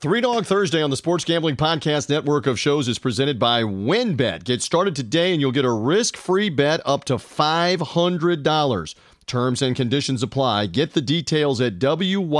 [0.00, 4.44] Three Dog Thursday on the Sports Gambling Podcast network of shows is presented by WynnBET.
[4.44, 8.94] Get started today and you'll get a risk free bet up to $500.
[9.26, 10.68] Terms and conditions apply.
[10.68, 12.36] Get the details at WYNNBet.com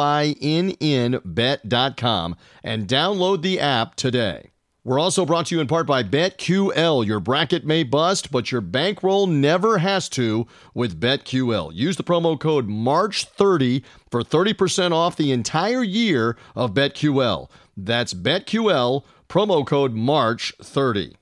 [2.65, 4.50] and download the app today.
[4.83, 7.05] We're also brought to you in part by BetQL.
[7.05, 11.71] Your bracket may bust, but your bankroll never has to with BetQL.
[11.75, 17.51] Use the promo code MARCH30 for 30% off the entire year of BetQL.
[17.77, 21.17] That's BetQL, promo code MARCH30.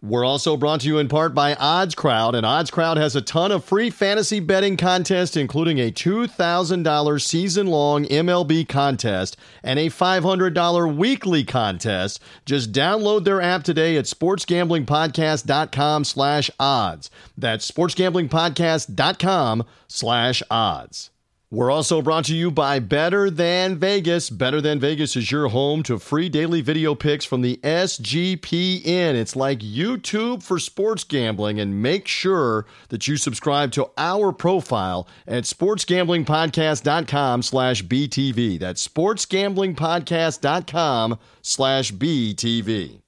[0.00, 3.20] We're also brought to you in part by Odds Crowd, and Odds Crowd has a
[3.20, 9.86] ton of free fantasy betting contests, including a $2,000 season long MLB contest and a
[9.86, 12.22] $500 weekly contest.
[12.46, 17.10] Just download their app today at sportsgamblingpodcast.com slash odds.
[17.36, 21.10] That's sportsgamblingpodcast.com slash odds.
[21.50, 24.28] We're also brought to you by Better Than Vegas.
[24.28, 29.14] Better Than Vegas is your home to free daily video picks from the SGPN.
[29.14, 35.08] It's like YouTube for sports gambling, and make sure that you subscribe to our profile
[35.26, 38.58] at sportsgamblingpodcast.com slash BTV.
[38.58, 43.00] That's sportsgamblingpodcast.com slash BTV.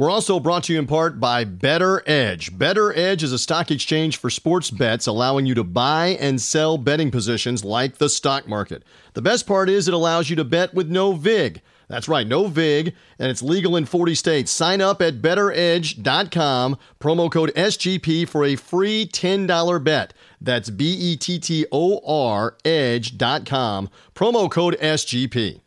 [0.00, 2.56] We're also brought to you in part by BettorEdge.
[2.56, 6.78] Better Edge is a stock exchange for sports bets, allowing you to buy and sell
[6.78, 8.82] betting positions like the stock market.
[9.12, 11.60] The best part is it allows you to bet with no VIG.
[11.88, 14.50] That's right, no VIG, and it's legal in 40 states.
[14.50, 20.14] Sign up at bettoredge.com, promo code SGP for a free $10 bet.
[20.40, 25.60] That's B E T T O R edge.com, promo code SGP.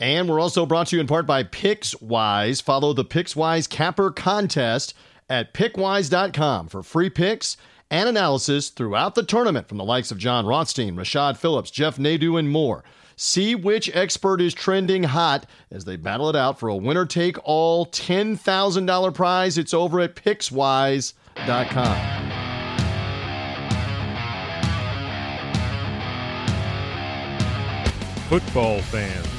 [0.00, 2.62] And we're also brought to you in part by PicksWise.
[2.62, 4.94] Follow the PicksWise Capper contest
[5.28, 7.58] at pickwise.com for free picks
[7.90, 12.38] and analysis throughout the tournament from the likes of Jon Rothstein, Rashad Phillips, Jeff Nadu,
[12.38, 12.82] and more.
[13.16, 17.36] See which expert is trending hot as they battle it out for a winner take
[17.44, 19.58] all $10,000 prize.
[19.58, 21.16] It's over at pickswise.com.
[28.30, 29.29] Football fans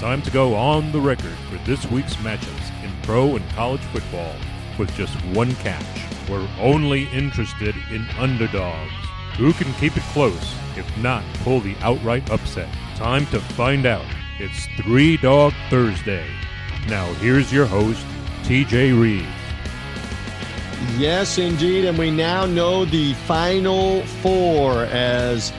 [0.00, 4.34] time to go on the record for this week's matchups in pro and college football
[4.78, 5.84] with just one catch.
[6.26, 8.90] We're only interested in underdogs.
[9.36, 12.74] Who can keep it close, if not pull the outright upset?
[12.96, 14.06] Time to find out.
[14.38, 16.26] It's Three Dog Thursday.
[16.88, 18.02] Now, here's your host,
[18.44, 19.28] TJ Reed.
[20.96, 21.84] Yes, indeed.
[21.84, 25.52] And we now know the final four as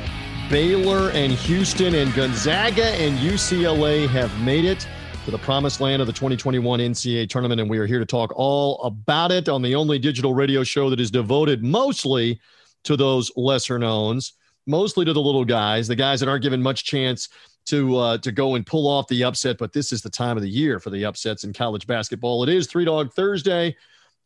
[0.52, 4.86] Baylor and Houston and Gonzaga and UCLA have made it
[5.24, 7.62] to the promised land of the 2021 NCAA tournament.
[7.62, 10.90] And we are here to talk all about it on the only digital radio show
[10.90, 12.38] that is devoted mostly
[12.84, 14.34] to those lesser knowns,
[14.68, 17.30] mostly to the little guys, the guys that aren't given much chance
[17.68, 19.58] to uh, to go and pull off the upset.
[19.58, 22.44] But this is the time of the year for the upsets in college basketball.
[22.44, 23.74] It is Three Dog Thursday.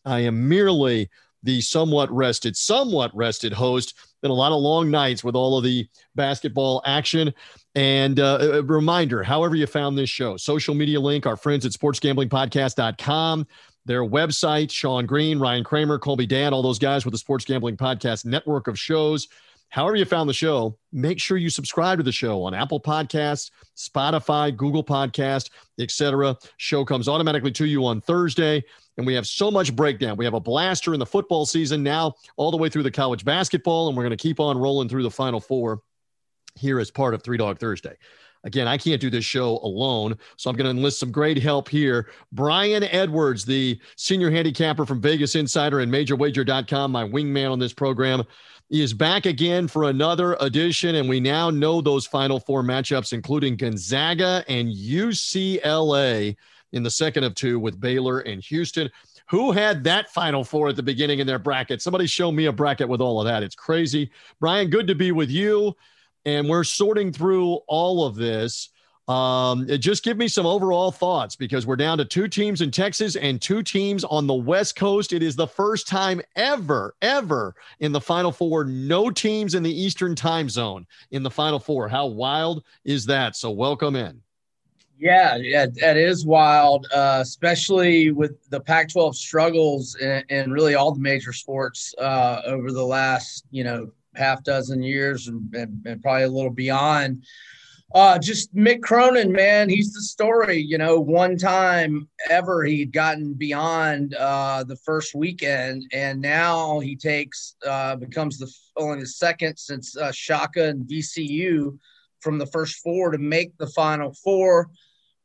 [0.05, 1.07] I am merely
[1.45, 3.93] the somewhat rested, somewhat rested host.
[4.21, 7.33] Been a lot of long nights with all of the basketball action.
[7.75, 11.71] And uh, a reminder, however you found this show, social media link, our friends at
[11.71, 13.47] sportsgamblingpodcast.com,
[13.85, 17.77] their website, Sean Green, Ryan Kramer, Colby Dant, all those guys with the Sports Gambling
[17.77, 19.27] Podcast network of shows.
[19.69, 23.51] However you found the show, make sure you subscribe to the show on Apple Podcasts,
[23.75, 25.49] Spotify, Google Podcast,
[25.79, 26.37] etc.
[26.57, 28.63] Show comes automatically to you on Thursday,
[28.97, 30.15] and we have so much breakdown.
[30.15, 33.25] We have a blaster in the football season now, all the way through the college
[33.25, 35.81] basketball, and we're going to keep on rolling through the Final Four
[36.55, 37.97] here as part of Three Dog Thursday.
[38.45, 41.67] Again, I can't do this show alone, so I'm going to enlist some great help
[41.67, 42.11] here.
[42.31, 48.23] Brian Edwards, the senior handicapper from Vegas Insider and MajorWager.com, my wingman on this program
[48.69, 53.55] is back again for another edition, and we now know those final four matchups, including
[53.55, 56.35] Gonzaga and UCLA
[56.71, 58.89] in the second of two with Baylor and Houston.
[59.29, 61.81] Who had that final four at the beginning in their bracket?
[61.81, 63.43] Somebody show me a bracket with all of that.
[63.43, 64.11] It's crazy.
[64.39, 65.75] Brian, good to be with you.
[66.25, 68.69] And we're sorting through all of this.
[69.07, 73.15] Um, just give me some overall thoughts because we're down to two teams in Texas
[73.15, 75.13] and two teams on the West Coast.
[75.13, 79.81] It is the first time ever, ever in the Final Four, no teams in the
[79.81, 81.87] Eastern time zone in the Final Four.
[81.87, 83.35] How wild is that?
[83.35, 84.21] So, welcome in.
[84.97, 91.01] Yeah, yeah, that is wild, uh, especially with the Pac-12 struggles and, really all the
[91.01, 96.23] major sports uh, over the last, you know, half dozen years and, and, and probably
[96.23, 97.25] a little beyond.
[97.93, 100.57] Uh, just Mick Cronin, man, he's the story.
[100.57, 106.95] You know, one time ever he'd gotten beyond uh, the first weekend, and now he
[106.95, 111.77] takes uh, becomes the only the second since uh, Shaka and VCU
[112.19, 114.69] from the first four to make the final four.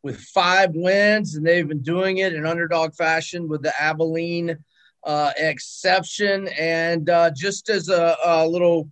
[0.02, 4.56] with five wins, and they've been doing it in underdog fashion with the Abilene
[5.04, 6.48] uh, exception.
[6.58, 8.88] And uh, just as a, a little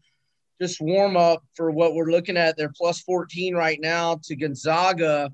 [0.60, 5.32] just warm up for what we're looking at, they're plus 14 right now to Gonzaga.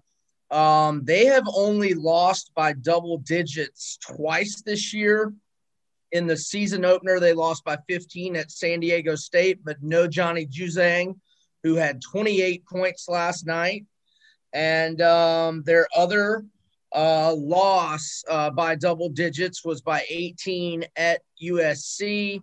[0.50, 5.32] Um, they have only lost by double digits twice this year.
[6.12, 10.46] In the season opener, they lost by 15 at San Diego State, but no Johnny
[10.46, 11.18] Juzang,
[11.62, 13.84] who had 28 points last night.
[14.52, 16.44] And um, their other
[16.94, 22.40] uh, loss uh, by double digits was by 18 at USC.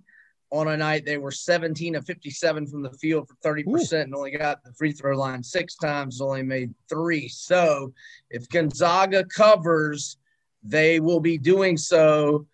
[0.52, 3.98] On a night they were 17 of 57 from the field for 30% Ooh.
[3.98, 7.30] and only got the free throw line six times, only made three.
[7.30, 7.94] So
[8.30, 10.18] if Gonzaga covers,
[10.64, 12.46] they will be doing so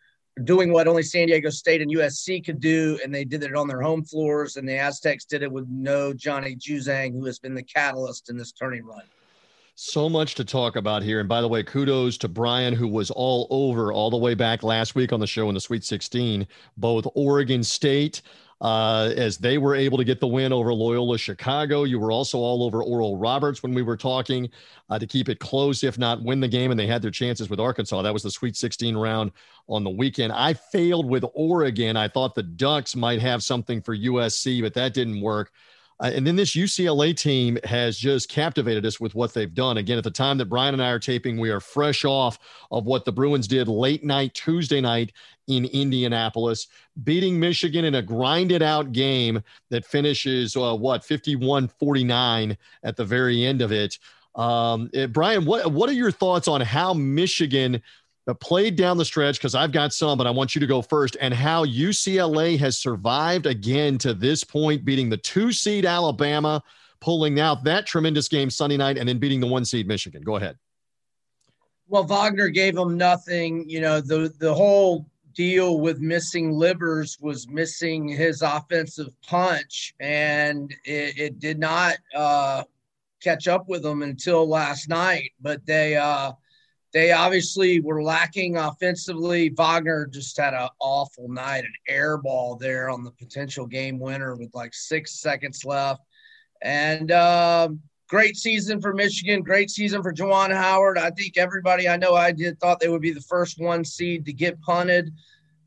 [0.44, 3.68] doing what only San Diego State and USC could do, and they did it on
[3.68, 4.56] their home floors.
[4.56, 8.38] And the Aztecs did it with no Johnny Juzang, who has been the catalyst in
[8.38, 9.02] this turning run.
[9.80, 11.20] So much to talk about here.
[11.20, 14.64] And by the way, kudos to Brian, who was all over all the way back
[14.64, 16.48] last week on the show in the Sweet 16,
[16.78, 18.24] both Oregon State.
[18.60, 21.84] Uh, as they were able to get the win over Loyola Chicago.
[21.84, 24.50] You were also all over Oral Roberts when we were talking
[24.90, 27.52] uh, to keep it close, if not win the game, and they had their chances
[27.52, 28.02] with Arkansas.
[28.02, 29.32] That was the Sweet 16 round
[29.70, 30.34] on the weekend.
[30.34, 31.96] I failed with Oregon.
[31.96, 35.52] I thought the Ducks might have something for USC, but that didn't work.
[36.00, 39.78] Uh, and then this UCLA team has just captivated us with what they've done.
[39.78, 42.38] Again, at the time that Brian and I are taping, we are fresh off
[42.72, 45.12] of what the Bruins did late night Tuesday night
[45.48, 46.68] in Indianapolis,
[47.04, 53.06] beating Michigan in a grinded out game that finishes, uh, what, 51 49 at the
[53.06, 53.98] very end of it.
[54.36, 57.82] Um, eh, Brian, what, what are your thoughts on how Michigan
[58.34, 61.16] played down the stretch because I've got some, but I want you to go first,
[61.22, 66.62] and how UCLA has survived again to this point, beating the two seed Alabama,
[67.00, 70.22] pulling out that tremendous game Sunday night, and then beating the one seed Michigan.
[70.24, 70.58] Go ahead.
[71.88, 73.70] Well, Wagner gave them nothing.
[73.70, 80.72] You know, the the whole deal with missing livers was missing his offensive punch, and
[80.84, 82.64] it, it did not uh,
[83.22, 85.32] catch up with them until last night.
[85.40, 86.34] But they uh,
[86.94, 89.50] they obviously were lacking offensively.
[89.50, 94.36] Wagner just had an awful night, an air ball there on the potential game winner
[94.36, 96.02] with like six seconds left.
[96.62, 97.70] And uh,
[98.08, 100.98] great season for Michigan, great season for Juwan Howard.
[100.98, 104.26] I think everybody I know I did thought they would be the first one seed
[104.26, 105.14] to get punted.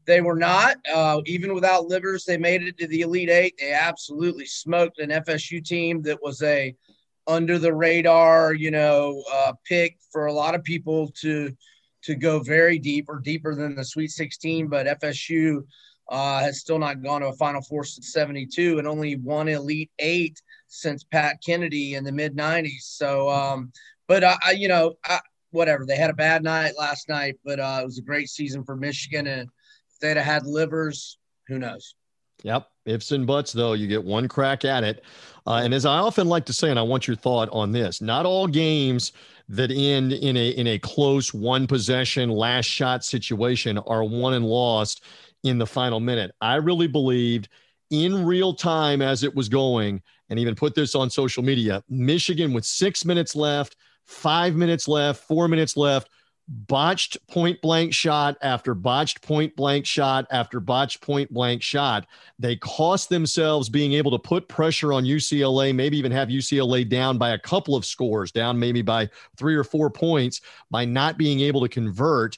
[0.07, 0.79] They were not.
[0.93, 3.55] Uh, even without livers, they made it to the Elite Eight.
[3.59, 6.75] They absolutely smoked an FSU team that was a–
[7.31, 11.55] under the radar, you know, uh, pick for a lot of people to
[12.03, 14.69] to go very deep or deeper than the Sweet 16.
[14.69, 15.62] But FSU
[16.09, 19.91] uh, has still not gone to a Final Four since '72 and only one Elite
[20.00, 22.81] Eight since Pat Kennedy in the mid '90s.
[22.81, 23.73] So, um,
[24.09, 25.21] but I, I, you know, I,
[25.53, 25.87] whatever.
[25.87, 28.76] They had a bad night last night, but uh, it was a great season for
[28.76, 29.26] Michigan.
[29.29, 31.94] And if they'd have had livers, who knows?
[32.43, 32.69] Yep.
[32.87, 35.05] Ifs and buts, though, you get one crack at it.
[35.47, 38.01] Uh, and as I often like to say, and I want your thought on this,
[38.01, 39.13] not all games
[39.49, 44.47] that end in a in a close one possession last shot situation are won and
[44.47, 45.05] lost
[45.43, 46.31] in the final minute.
[46.41, 47.49] I really believed
[47.91, 51.83] in real time as it was going, and even put this on social media.
[51.89, 53.77] Michigan with six minutes left,
[54.07, 56.09] five minutes left, four minutes left
[56.50, 62.07] botched point blank shot after botched point blank shot after botched point blank shot.
[62.40, 67.19] They cost themselves being able to put pressure on UCLA, maybe even have UCLA down
[67.19, 70.40] by a couple of scores, down maybe by three or four points
[70.71, 72.37] by not being able to convert.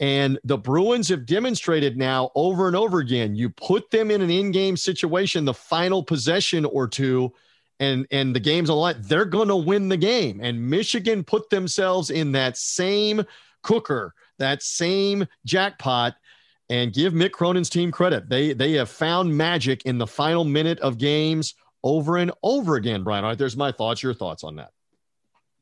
[0.00, 4.30] And the Bruins have demonstrated now over and over again you put them in an
[4.30, 7.32] in game situation, the final possession or two,
[7.80, 8.96] and and the game's a lot.
[9.02, 10.40] they're going to win the game.
[10.42, 13.24] And Michigan put themselves in that same
[13.62, 16.14] cooker, that same jackpot,
[16.70, 18.28] and give Mick Cronin's team credit.
[18.28, 23.02] They they have found magic in the final minute of games over and over again.
[23.04, 24.02] Brian, all right, there's my thoughts.
[24.02, 24.70] Your thoughts on that?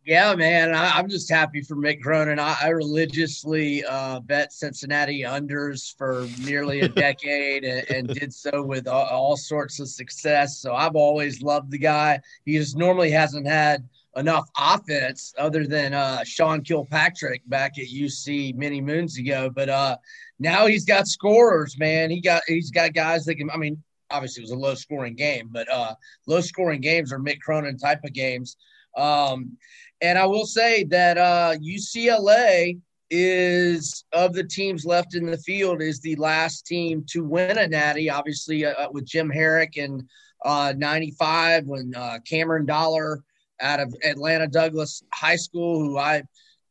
[0.04, 2.40] Yeah, man, I, am just happy for Mick Cronin.
[2.40, 8.64] I, I religiously uh, bet Cincinnati unders for nearly a decade and, and, did so
[8.64, 10.58] with all, all, sorts of success.
[10.58, 12.20] So I've always loved the guy.
[12.44, 18.56] He just normally hasn't had enough offense other than uh, Sean Kilpatrick back at UC
[18.56, 19.50] many moons ago.
[19.54, 19.98] But uh,
[20.40, 22.10] now he's got scorers, man.
[22.10, 23.50] He got he's got guys that can.
[23.50, 23.80] I mean,
[24.10, 25.94] obviously it was a low scoring game, but uh,
[26.26, 28.56] low scoring games are Mick Cronin type of games.
[28.96, 29.56] Um,
[30.02, 32.78] and I will say that uh, UCLA
[33.10, 37.68] is of the teams left in the field is the last team to win a
[37.68, 40.08] natty obviously uh, uh with Jim Harrick in
[40.44, 43.22] uh, 95 when uh, cameron dollar
[43.60, 46.22] out of Atlanta Douglas High School, who I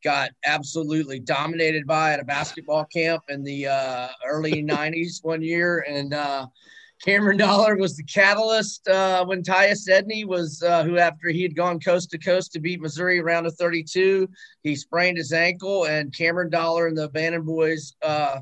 [0.04, 5.84] got absolutely dominated by at a basketball camp in the uh, early 90s one year.
[5.88, 6.46] And uh,
[7.04, 11.56] Cameron Dollar was the catalyst uh, when Tyus Edney was, uh, who after he had
[11.56, 14.28] gone coast to coast to beat Missouri around of 32,
[14.62, 18.40] he sprained his ankle, and Cameron Dollar and the Bannon boys uh,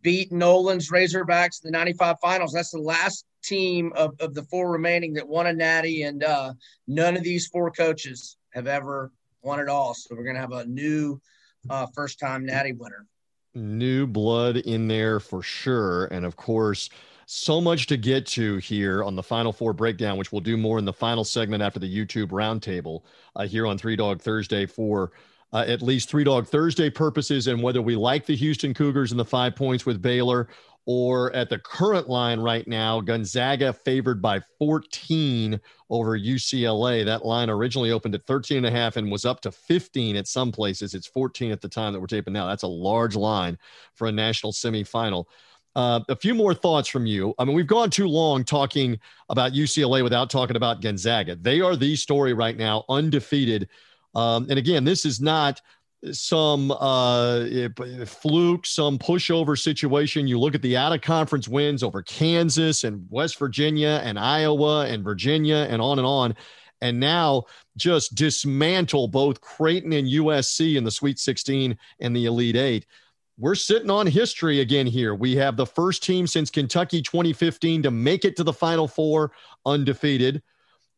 [0.00, 2.52] beat Nolan's Razorbacks in the 95 finals.
[2.52, 6.54] That's the last team of, of the four remaining that won a natty, and uh,
[6.86, 9.12] none of these four coaches have ever
[9.42, 9.92] won it all.
[9.92, 11.20] So we're going to have a new
[11.68, 13.06] uh, first time natty winner.
[13.54, 16.06] New blood in there for sure.
[16.06, 16.88] And of course,
[17.30, 20.78] so much to get to here on the Final Four breakdown, which we'll do more
[20.78, 23.02] in the final segment after the YouTube roundtable
[23.36, 25.12] uh, here on Three Dog Thursday for
[25.52, 29.20] uh, at least Three Dog Thursday purposes and whether we like the Houston Cougars and
[29.20, 30.48] the five points with Baylor
[30.86, 37.04] or at the current line right now, Gonzaga favored by 14 over UCLA.
[37.04, 40.26] That line originally opened at 13 and a half and was up to 15 at
[40.26, 40.94] some places.
[40.94, 42.46] It's 14 at the time that we're taping now.
[42.46, 43.58] That's a large line
[43.92, 45.26] for a national semifinal.
[45.78, 47.32] Uh, a few more thoughts from you.
[47.38, 51.36] I mean, we've gone too long talking about UCLA without talking about Gonzaga.
[51.36, 53.68] They are the story right now, undefeated.
[54.12, 55.60] Um, and again, this is not
[56.10, 57.46] some uh,
[58.06, 60.26] fluke, some pushover situation.
[60.26, 64.84] You look at the out of conference wins over Kansas and West Virginia and Iowa
[64.86, 66.34] and Virginia and on and on.
[66.80, 67.44] And now
[67.76, 72.84] just dismantle both Creighton and USC in the Sweet 16 and the Elite Eight.
[73.40, 75.14] We're sitting on history again here.
[75.14, 79.30] We have the first team since Kentucky 2015 to make it to the Final Four
[79.64, 80.42] undefeated.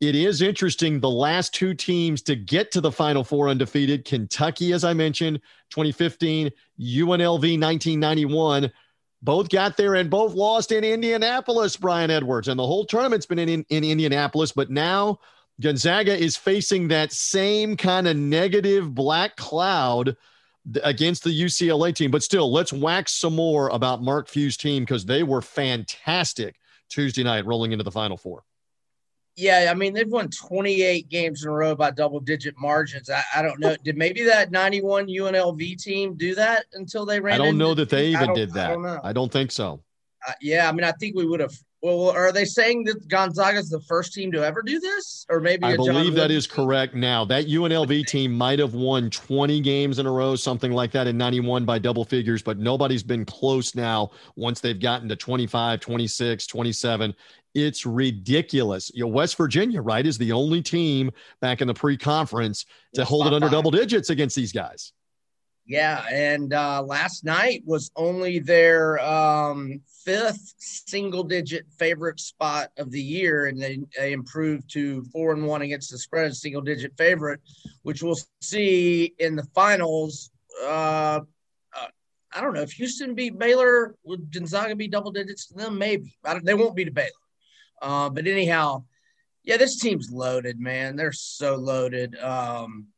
[0.01, 1.01] It is interesting.
[1.01, 5.43] The last two teams to get to the Final Four undefeated Kentucky, as I mentioned,
[5.69, 8.73] 2015, UNLV 1991.
[9.21, 12.49] Both got there and both lost in Indianapolis, Brian Edwards.
[12.49, 14.53] And the whole tournament's been in, in, in Indianapolis.
[14.53, 15.19] But now
[15.61, 20.17] Gonzaga is facing that same kind of negative black cloud
[20.83, 22.11] against the UCLA team.
[22.11, 26.57] But still, let's wax some more about Mark Few's team because they were fantastic
[26.89, 28.45] Tuesday night rolling into the Final Four.
[29.37, 33.09] Yeah, I mean they've won 28 games in a row by double digit margins.
[33.09, 33.75] I, I don't know.
[33.85, 37.41] Did maybe that 91 UNLV team do that until they ran?
[37.41, 38.71] I don't know that they even did that.
[38.71, 39.83] I don't, I don't think so.
[40.29, 41.55] Uh, yeah, I mean I think we would have.
[41.83, 45.41] Well, are they saying that Gonzaga is the first team to ever do this, or
[45.41, 45.65] maybe?
[45.65, 46.95] I believe that is correct.
[46.95, 51.07] Now that UNLV team might have won 20 games in a row, something like that,
[51.07, 54.11] in 91 by double figures, but nobody's been close now.
[54.37, 57.15] Once they've gotten to 25, 26, 27,
[57.55, 58.91] it's ridiculous.
[58.95, 61.11] You know, West Virginia, right, is the only team
[61.41, 63.53] back in the pre-conference to hold it under five.
[63.53, 64.93] double digits against these guys.
[65.67, 73.01] Yeah, and uh, last night was only their um, fifth single-digit favorite spot of the
[73.01, 77.41] year, and they, they improved to four and one against the spread, single-digit favorite,
[77.83, 80.31] which we'll see in the finals.
[80.63, 81.21] Uh,
[81.77, 81.87] uh,
[82.33, 85.79] I don't know if Houston beat Baylor, would Gonzaga be double digits to them?
[85.79, 86.17] Maybe.
[86.43, 87.11] they won't beat Baylor.
[87.81, 88.85] Uh, but anyhow,
[89.45, 90.97] yeah, this team's loaded, man.
[90.97, 92.19] They're so loaded.
[92.19, 92.89] Um,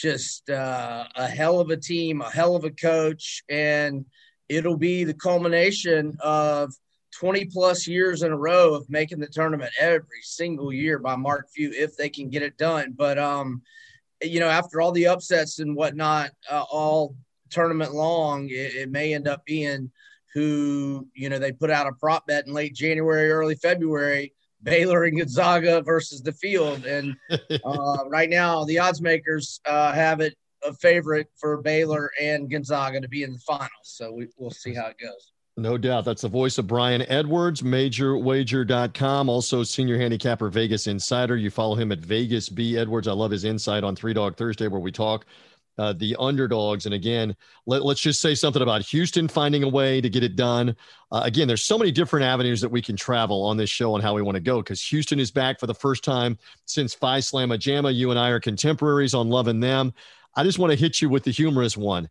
[0.00, 4.04] just uh, a hell of a team, a hell of a coach, and
[4.48, 6.72] it'll be the culmination of
[7.18, 11.48] 20 plus years in a row of making the tournament every single year by Mark
[11.54, 12.94] Few if they can get it done.
[12.96, 13.62] But um,
[14.22, 17.16] you know, after all the upsets and whatnot, uh, all
[17.50, 19.90] tournament long, it, it may end up being
[20.34, 24.34] who, you know, they put out a prop bet in late January, early February,
[24.66, 26.84] Baylor and Gonzaga versus the field.
[26.84, 27.16] And
[27.64, 33.00] uh, right now, the odds makers uh, have it a favorite for Baylor and Gonzaga
[33.00, 33.70] to be in the finals.
[33.82, 35.32] So we, we'll see how it goes.
[35.58, 36.04] No doubt.
[36.04, 41.36] That's the voice of Brian Edwards, majorwager.com, also senior handicapper Vegas Insider.
[41.36, 43.08] You follow him at Vegas B Edwards.
[43.08, 45.24] I love his insight on Three Dog Thursday, where we talk
[45.78, 46.86] uh, the underdogs.
[46.86, 50.36] And again, let, us just say something about Houston finding a way to get it
[50.36, 50.76] done.
[51.12, 54.02] Uh, again, there's so many different avenues that we can travel on this show and
[54.02, 57.18] how we want to go because Houston is back for the first time since Phi
[57.18, 57.94] Slamma Jamma.
[57.94, 59.92] You and I are contemporaries on loving them.
[60.34, 62.08] I just want to hit you with the humorous one.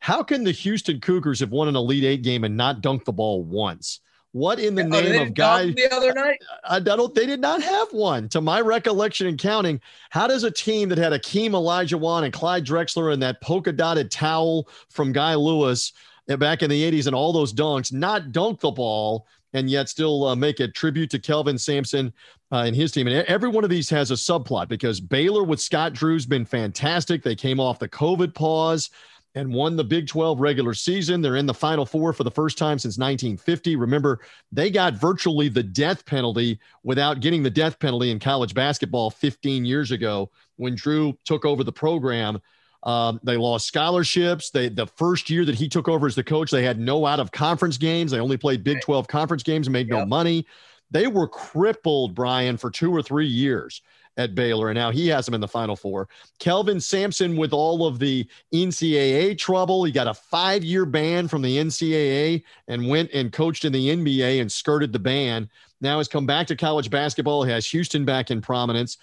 [0.00, 3.12] How can the Houston Cougars have won an Elite Eight game and not dunk the
[3.12, 4.00] ball once?
[4.32, 5.74] What in the oh, name of God?
[5.74, 7.14] The other night, I, I, don't.
[7.14, 9.80] They did not have one, to my recollection and counting.
[10.10, 14.10] How does a team that had Akeem Olajuwon and Clyde Drexler and that polka dotted
[14.10, 15.92] towel from Guy Lewis
[16.28, 19.88] eh, back in the '80s and all those dunks not dunk the ball and yet
[19.88, 22.12] still uh, make a tribute to Kelvin Sampson
[22.52, 23.06] uh, and his team?
[23.06, 27.22] And every one of these has a subplot because Baylor with Scott Drew's been fantastic.
[27.22, 28.90] They came off the COVID pause
[29.38, 31.20] and won the Big 12 regular season.
[31.20, 33.76] They're in the Final Four for the first time since 1950.
[33.76, 34.18] Remember,
[34.50, 39.64] they got virtually the death penalty without getting the death penalty in college basketball 15
[39.64, 42.40] years ago when Drew took over the program.
[42.82, 44.50] Um, they lost scholarships.
[44.50, 47.20] They the first year that he took over as the coach, they had no out
[47.20, 48.10] of conference games.
[48.10, 49.98] They only played Big 12 conference games and made yep.
[49.98, 50.46] no money.
[50.90, 53.82] They were crippled, Brian, for two or three years
[54.18, 56.08] at Baylor, and now he has them in the Final Four.
[56.38, 61.40] Kelvin Sampson, with all of the NCAA trouble, he got a five year ban from
[61.40, 65.48] the NCAA and went and coached in the NBA and skirted the ban.
[65.80, 68.98] Now has come back to college basketball, he has Houston back in prominence.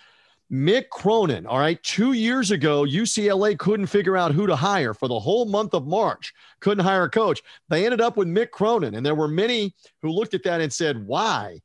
[0.51, 5.07] Mick Cronin, all right, two years ago, UCLA couldn't figure out who to hire for
[5.07, 7.41] the whole month of March, couldn't hire a coach.
[7.69, 10.71] They ended up with Mick Cronin, and there were many who looked at that and
[10.71, 11.61] said, Why?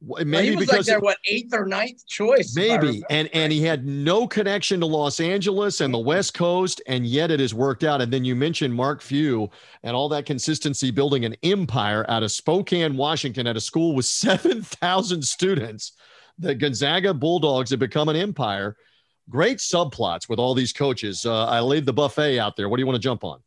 [0.00, 2.54] Maybe well, because like their what eighth or ninth choice.
[2.54, 7.04] Maybe, and and he had no connection to Los Angeles and the West Coast, and
[7.04, 8.00] yet it has worked out.
[8.00, 9.50] And then you mentioned Mark Few
[9.82, 14.04] and all that consistency, building an empire out of Spokane, Washington, at a school with
[14.06, 15.92] seven thousand students
[16.38, 18.76] the Gonzaga Bulldogs have become an empire.
[19.28, 21.26] Great subplots with all these coaches.
[21.26, 22.68] Uh, I laid the buffet out there.
[22.68, 23.40] What do you want to jump on?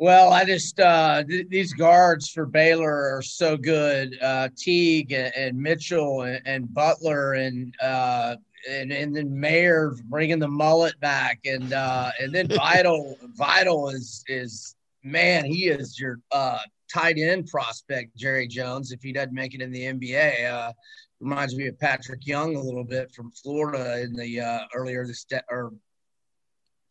[0.00, 4.16] Well, I just uh, th- these guards for Baylor are so good.
[4.22, 10.38] Uh, Teague and, and Mitchell and, and, Butler and uh, and and then Mayer bringing
[10.38, 16.18] the mullet back and uh, and then Vital Vital is is man he is your
[16.32, 20.50] uh, tight end prospect Jerry Jones if he doesn't make it in the NBA.
[20.50, 20.72] Uh,
[21.20, 25.24] reminds me of Patrick Young a little bit from Florida in the uh, earlier this
[25.24, 25.74] de- or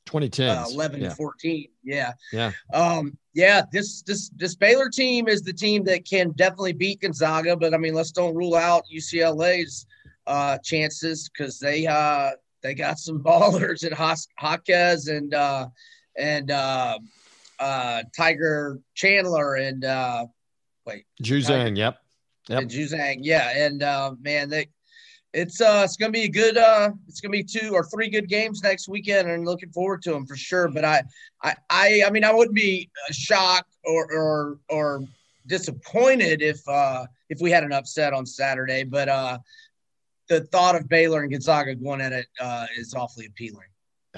[0.09, 1.13] 2010 uh, 11 yeah.
[1.13, 2.13] 14 yeah.
[2.31, 2.51] Yeah.
[2.73, 7.55] Um yeah this this this Baylor team is the team that can definitely beat Gonzaga
[7.55, 9.85] but I mean let's don't rule out UCLA's
[10.27, 13.97] uh chances cuz they uh they got some ballers at
[14.41, 15.67] Jaquez and uh
[16.17, 16.97] and uh
[17.59, 20.25] uh Tiger Chandler and uh
[20.85, 21.05] wait.
[21.21, 21.99] Juzang yep.
[22.49, 22.61] Yep.
[22.63, 24.69] And Juzang, yeah, and uh, man, they,
[25.33, 28.27] it's uh, it's gonna be a good uh, it's gonna be two or three good
[28.27, 30.67] games next weekend, and looking forward to them for sure.
[30.67, 31.03] But I,
[31.43, 35.03] I, I, I mean, I wouldn't be shocked or or or
[35.47, 39.37] disappointed if uh if we had an upset on Saturday, but uh,
[40.29, 43.68] the thought of Baylor and Gonzaga going at it uh, is awfully appealing.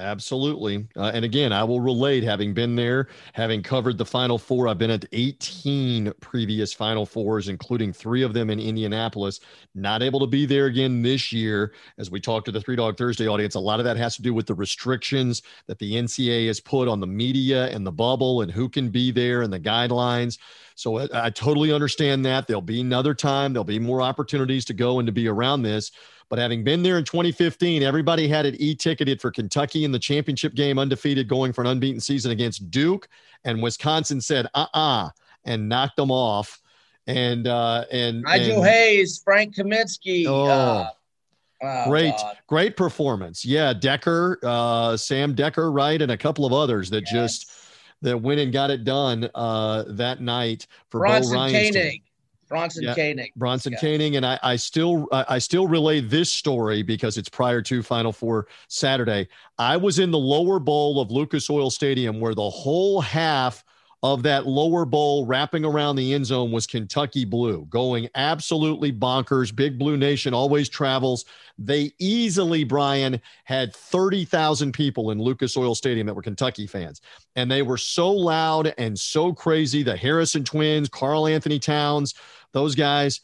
[0.02, 0.88] Absolutely.
[0.98, 4.68] Uh, and again, I will relate having been there, having covered the Final Four.
[4.68, 9.40] I've been at 18 previous Final Fours, including three of them in Indianapolis.
[9.76, 11.74] Not able to be there again this year.
[12.00, 14.24] As we talked to the Three Dog Thursday audience, a lot of that has to
[14.24, 18.42] do with the restrictions that the NCAA has put on the media and the bubble
[18.42, 20.40] and who can be there and the guidelines.
[20.76, 22.48] So I, I totally understand that.
[22.48, 25.92] There'll be another time, there'll be more opportunities to go and to be around this.
[26.32, 30.54] But having been there in 2015, everybody had it e-ticketed for Kentucky in the championship
[30.56, 33.10] game, undefeated, going for an unbeaten season against Duke,
[33.44, 35.10] and Wisconsin said, "Uh-uh,"
[35.44, 36.62] and knocked them off.
[37.06, 40.26] And uh, and Nigel and, Hayes, Frank Kaminsky.
[40.26, 40.90] Oh, uh,
[41.64, 42.38] oh great, God.
[42.48, 43.44] great performance.
[43.44, 47.12] Yeah, Dekker, uh, Sam Dekker, right, and a couple of others that yes.
[47.12, 47.52] just
[48.04, 52.04] that went and got it done uh, that night for Bronson Bo Ryan's Koenig.
[52.52, 53.32] Bronson yeah, Koenig.
[53.38, 53.80] Bronson yeah.
[53.80, 58.12] Koenig, and I, I still I still relay this story because it's prior to Final
[58.12, 59.30] Four Saturday.
[59.58, 63.64] I was in the lower bowl of Lucas Oil Stadium where the whole half
[64.04, 69.56] of that lower bowl wrapping around the end zone was Kentucky Blue, going absolutely bonkers.
[69.56, 71.26] Big Blue Nation always travels.
[71.60, 77.02] They easily, Brian, had 30,000 people in Lucas Oil Stadium that were Kentucky fans.
[77.36, 79.84] And they were so loud and so crazy.
[79.84, 82.16] The Harrison twins, Karl-Anthony Towns,
[82.54, 83.22] those guys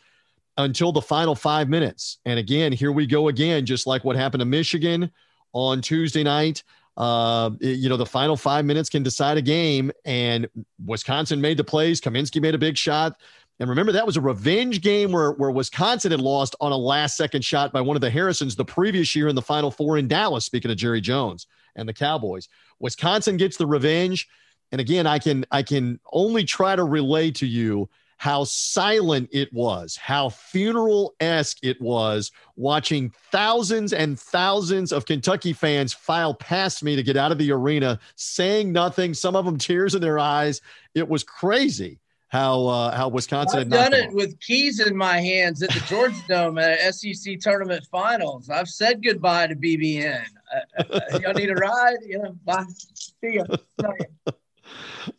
[0.58, 2.20] until the final five minutes.
[2.26, 5.12] And again, here we go again, just like what happened to Michigan
[5.54, 6.64] on Tuesday night.
[6.98, 10.50] Uh, you know, the final five minutes can decide a game, and
[10.84, 12.02] Wisconsin made the plays.
[12.02, 13.22] Kaminsky made a big shot.
[13.60, 17.18] And remember, that was a revenge game where, where Wisconsin had lost on a last
[17.18, 20.08] second shot by one of the Harrisons the previous year in the Final Four in
[20.08, 22.50] Dallas, speaking of Jerry Jones and the Cowboys.
[22.80, 24.28] Wisconsin gets the revenge.
[24.72, 29.52] And again, I can I can only try to relay to you how silent it
[29.54, 36.84] was, how funeral esque it was watching thousands and thousands of Kentucky fans file past
[36.84, 40.20] me to get out of the arena, saying nothing, some of them tears in their
[40.20, 40.62] eyes.
[40.96, 42.00] It was crazy
[42.30, 46.20] how uh, how Wisconsin I've done it with keys in my hands at the Georgia
[46.28, 48.50] Dome at SEC tournament finals.
[48.50, 50.26] I've said goodbye to BBN.
[50.54, 51.98] Uh, uh, y'all need a ride?
[52.06, 52.66] You know, bye.
[52.94, 53.46] See ya.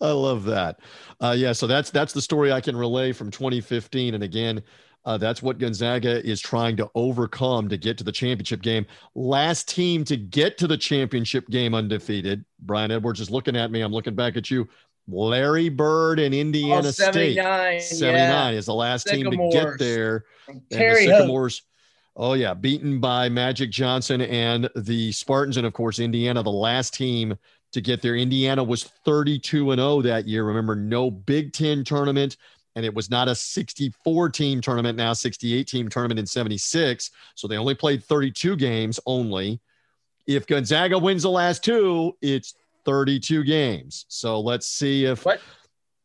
[0.00, 0.80] I love that.
[1.20, 4.14] Uh, yeah, so that's that's the story I can relay from 2015.
[4.14, 4.62] And again,
[5.04, 8.84] Uh, that's what Gonzaga is trying to overcome to get to the championship game.
[9.14, 12.44] Last team to get to the championship game undefeated.
[12.60, 13.80] Brian Edwards is looking at me.
[13.80, 14.68] I'm looking back at you.
[15.06, 17.96] Larry Bird and Indiana oh, 79, State.
[17.96, 18.50] 79 yeah.
[18.50, 19.36] is the last Sycamores.
[19.38, 20.24] team to get there.
[20.70, 21.62] Terry and the Sycamores.
[22.14, 22.52] Oh, yeah.
[22.52, 25.56] Beaten by Magic Johnson and the Spartans.
[25.56, 27.38] And of course, Indiana, the last team
[27.72, 28.16] to get there.
[28.16, 30.44] Indiana was 32 and 0 that year.
[30.44, 32.36] Remember, no Big Ten tournament
[32.78, 37.10] and it was not a 64 team tournament, now 68 team tournament in 76.
[37.34, 39.60] So they only played 32 games only.
[40.28, 42.54] If Gonzaga wins the last two, it's
[42.84, 44.06] 32 games.
[44.06, 45.24] So let's see if.
[45.24, 45.40] What?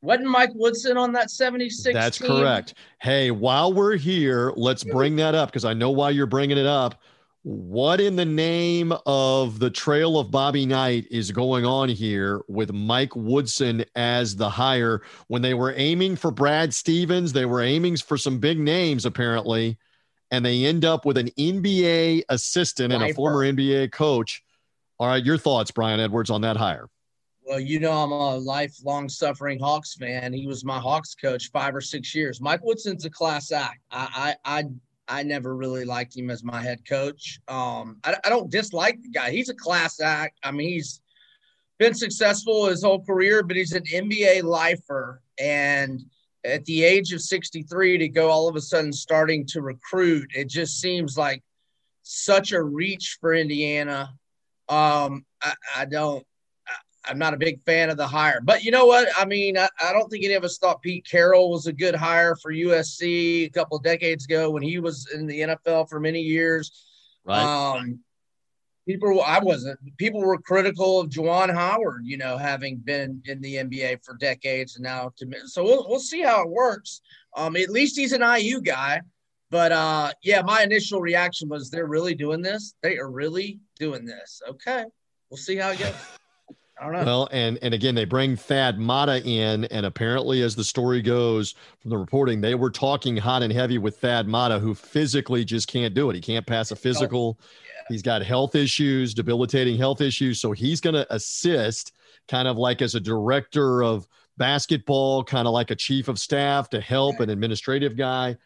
[0.02, 1.94] Wasn't Mike Woodson on that 76?
[1.94, 2.28] That's team?
[2.28, 2.74] correct.
[3.00, 6.66] Hey, while we're here, let's bring that up because I know why you're bringing it
[6.66, 7.00] up.
[7.44, 12.72] What in the name of the trail of Bobby Knight is going on here with
[12.72, 17.34] Mike Woodson as the hire when they were aiming for Brad Stevens?
[17.34, 19.78] They were aiming for some big names, apparently,
[20.32, 24.42] and they end up with an NBA assistant and a former NBA coach.
[24.98, 26.88] All right, your thoughts, Brian Edwards, on that hire?
[27.46, 30.32] Well, you know, I'm a lifelong suffering Hawks fan.
[30.32, 32.40] He was my Hawks coach five or six years.
[32.40, 33.82] Mike Woodson's a class act.
[33.92, 34.64] I, I, I
[35.08, 37.40] I never really liked him as my head coach.
[37.48, 39.32] Um, I, I, don't dislike the guy.
[39.32, 40.40] He's a class act.
[40.44, 41.02] I mean, he's
[41.78, 45.22] been successful his whole career, but he's an NBA lifer.
[45.40, 46.02] And
[46.46, 50.50] at the age of 63, to go all of a sudden starting to recruit, it
[50.50, 51.44] just seems like
[52.04, 54.14] such a reach for Indiana.
[54.70, 56.26] Um, I, I don't,
[57.06, 58.40] I'm not a big fan of the hire.
[58.42, 59.08] But you know what?
[59.18, 61.96] I mean, I, I, don't think any of us thought Pete Carroll was a good
[61.96, 66.00] hire for USC a couple of decades ago when he was in the NFL for
[66.00, 66.72] many years.
[67.26, 67.42] Right.
[67.42, 68.00] Um,
[68.88, 69.80] people, I wasn't.
[69.98, 74.76] People were critical of Juwan Howard, you know, having been in the NBA for decades
[74.76, 75.28] and now to.
[75.48, 77.02] So we'll we'll see how it works.
[77.36, 79.02] Um, at least he's an IU guy.
[79.50, 82.74] But uh, yeah, my initial reaction was they're really doing this.
[82.82, 84.42] They are really doing this.
[84.50, 84.84] Okay,
[85.30, 85.94] we'll see how it goes.
[87.06, 91.56] Well, and and again, they bring Thad Matta in, and apparently, as the story goes
[91.80, 95.68] from the reporting, they were talking hot and heavy with Thad Matta, who physically just
[95.68, 96.16] can't do it.
[96.16, 97.40] He can't pass a physical.
[97.42, 97.84] Yeah.
[97.90, 100.40] He's got health issues, debilitating health issues.
[100.40, 101.94] So he's going to assist,
[102.28, 106.70] kind of like as a director of basketball, kind of like a chief of staff
[106.70, 108.38] to help an administrative guy.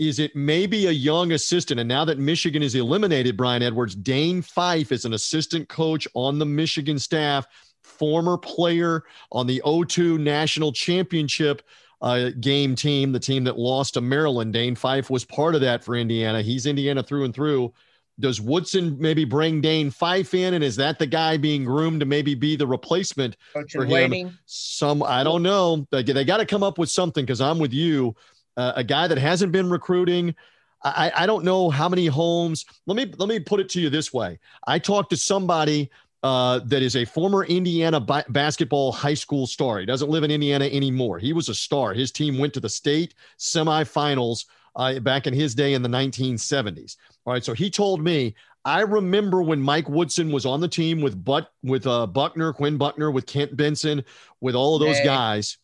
[0.00, 1.78] Is it maybe a young assistant?
[1.78, 6.38] And now that Michigan is eliminated, Brian Edwards, Dane Fife is an assistant coach on
[6.38, 7.46] the Michigan staff,
[7.82, 11.60] former player on the 02 national championship
[12.00, 14.54] uh, game team, the team that lost to Maryland.
[14.54, 16.40] Dane Fife was part of that for Indiana.
[16.40, 17.74] He's Indiana through and through.
[18.18, 22.06] Does Woodson maybe bring Dane Fife in, and is that the guy being groomed to
[22.06, 23.90] maybe be the replacement Coach for him?
[23.90, 24.32] Waiting.
[24.46, 25.86] Some I don't know.
[25.90, 28.14] They, they got to come up with something because I'm with you
[28.60, 30.34] uh, a guy that hasn't been recruiting.
[30.82, 32.64] I, I don't know how many homes.
[32.86, 34.38] Let me let me put it to you this way.
[34.66, 35.90] I talked to somebody
[36.22, 39.80] uh, that is a former Indiana bi- basketball high school star.
[39.80, 41.18] He doesn't live in Indiana anymore.
[41.18, 41.94] He was a star.
[41.94, 44.46] His team went to the state semifinals
[44.76, 46.96] uh, back in his day in the 1970s.
[47.24, 51.00] All right, so he told me I remember when Mike Woodson was on the team
[51.00, 54.04] with but with uh, Buckner, Quinn Buckner, with Kent Benson,
[54.40, 55.04] with all of those hey.
[55.04, 55.58] guys.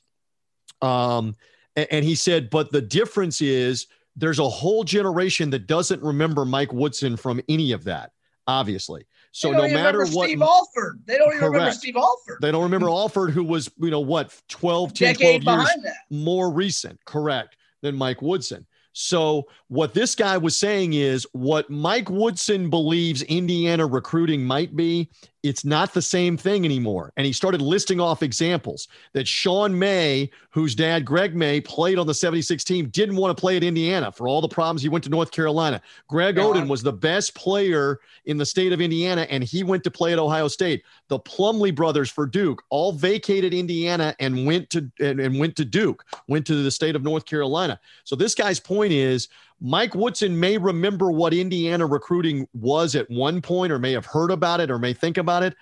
[0.81, 1.37] Um,
[1.77, 3.87] and he said, but the difference is
[4.17, 8.13] there's a whole generation that doesn't remember Mike Woodson from any of that,
[8.47, 9.07] obviously.
[9.33, 11.53] So no matter what, Steve Alford, they don't even correct.
[11.53, 12.39] remember Steve Alford.
[12.41, 15.69] They don't remember Alford, who was you know what 12, 10, 12 years
[16.09, 18.67] more recent, correct, than Mike Woodson.
[18.99, 25.11] So, what this guy was saying is what Mike Woodson believes Indiana recruiting might be,
[25.49, 27.13] it's not the same thing anymore.
[27.17, 32.07] And he started listing off examples that Sean May, whose dad, Greg May, played on
[32.07, 34.83] the 76 team, didn't want to play at Indiana for all the problems.
[34.83, 35.81] He went to North Carolina.
[36.09, 36.37] Greg.
[36.37, 40.13] Oden was the best player in the state of Indiana, and he went to play
[40.13, 40.83] at Ohio State.
[41.09, 45.65] The Plumlee brothers for Duke all vacated Indiana and went to and, and went to
[45.65, 47.81] Duke, went to the state of North Carolina.
[48.05, 49.29] So this guy's point is
[49.61, 54.31] Mike Woodson may remember what Indiana recruiting was at one point, or may have heard
[54.31, 55.55] about it, or may think about it,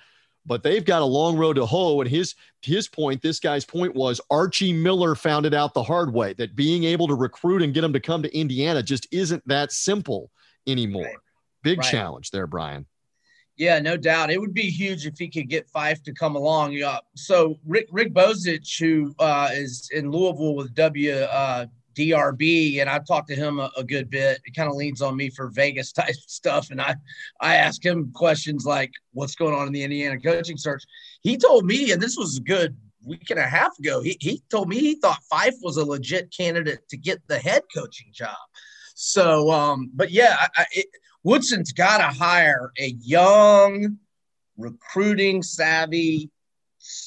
[0.46, 2.00] but they've got a long road to hoe.
[2.00, 6.12] And his his point, this guy's point was Archie Miller found it out the hard
[6.12, 9.46] way that being able to recruit and get them to come to Indiana just isn't
[9.46, 10.30] that simple
[10.66, 11.04] anymore.
[11.04, 11.16] Right.
[11.62, 11.90] Big right.
[11.90, 12.86] challenge there, Brian.
[13.56, 14.30] Yeah, no doubt.
[14.30, 16.72] It would be huge if he could get Fife to come along.
[16.72, 16.98] Yeah.
[17.14, 23.06] So Rick Rick Bozich, who uh, is in Louisville with W uh, DRB, and I've
[23.06, 24.40] talked to him a, a good bit.
[24.44, 26.96] It kind of leans on me for Vegas type stuff, and I
[27.40, 30.84] I ask him questions like, "What's going on in the Indiana coaching search?"
[31.22, 34.00] He told me, and this was a good week and a half ago.
[34.00, 37.62] He, he told me he thought Fife was a legit candidate to get the head
[37.74, 38.36] coaching job.
[38.94, 40.86] So, um, but yeah, I, I, it,
[41.22, 43.98] Woodson's got to hire a young,
[44.56, 46.30] recruiting savvy,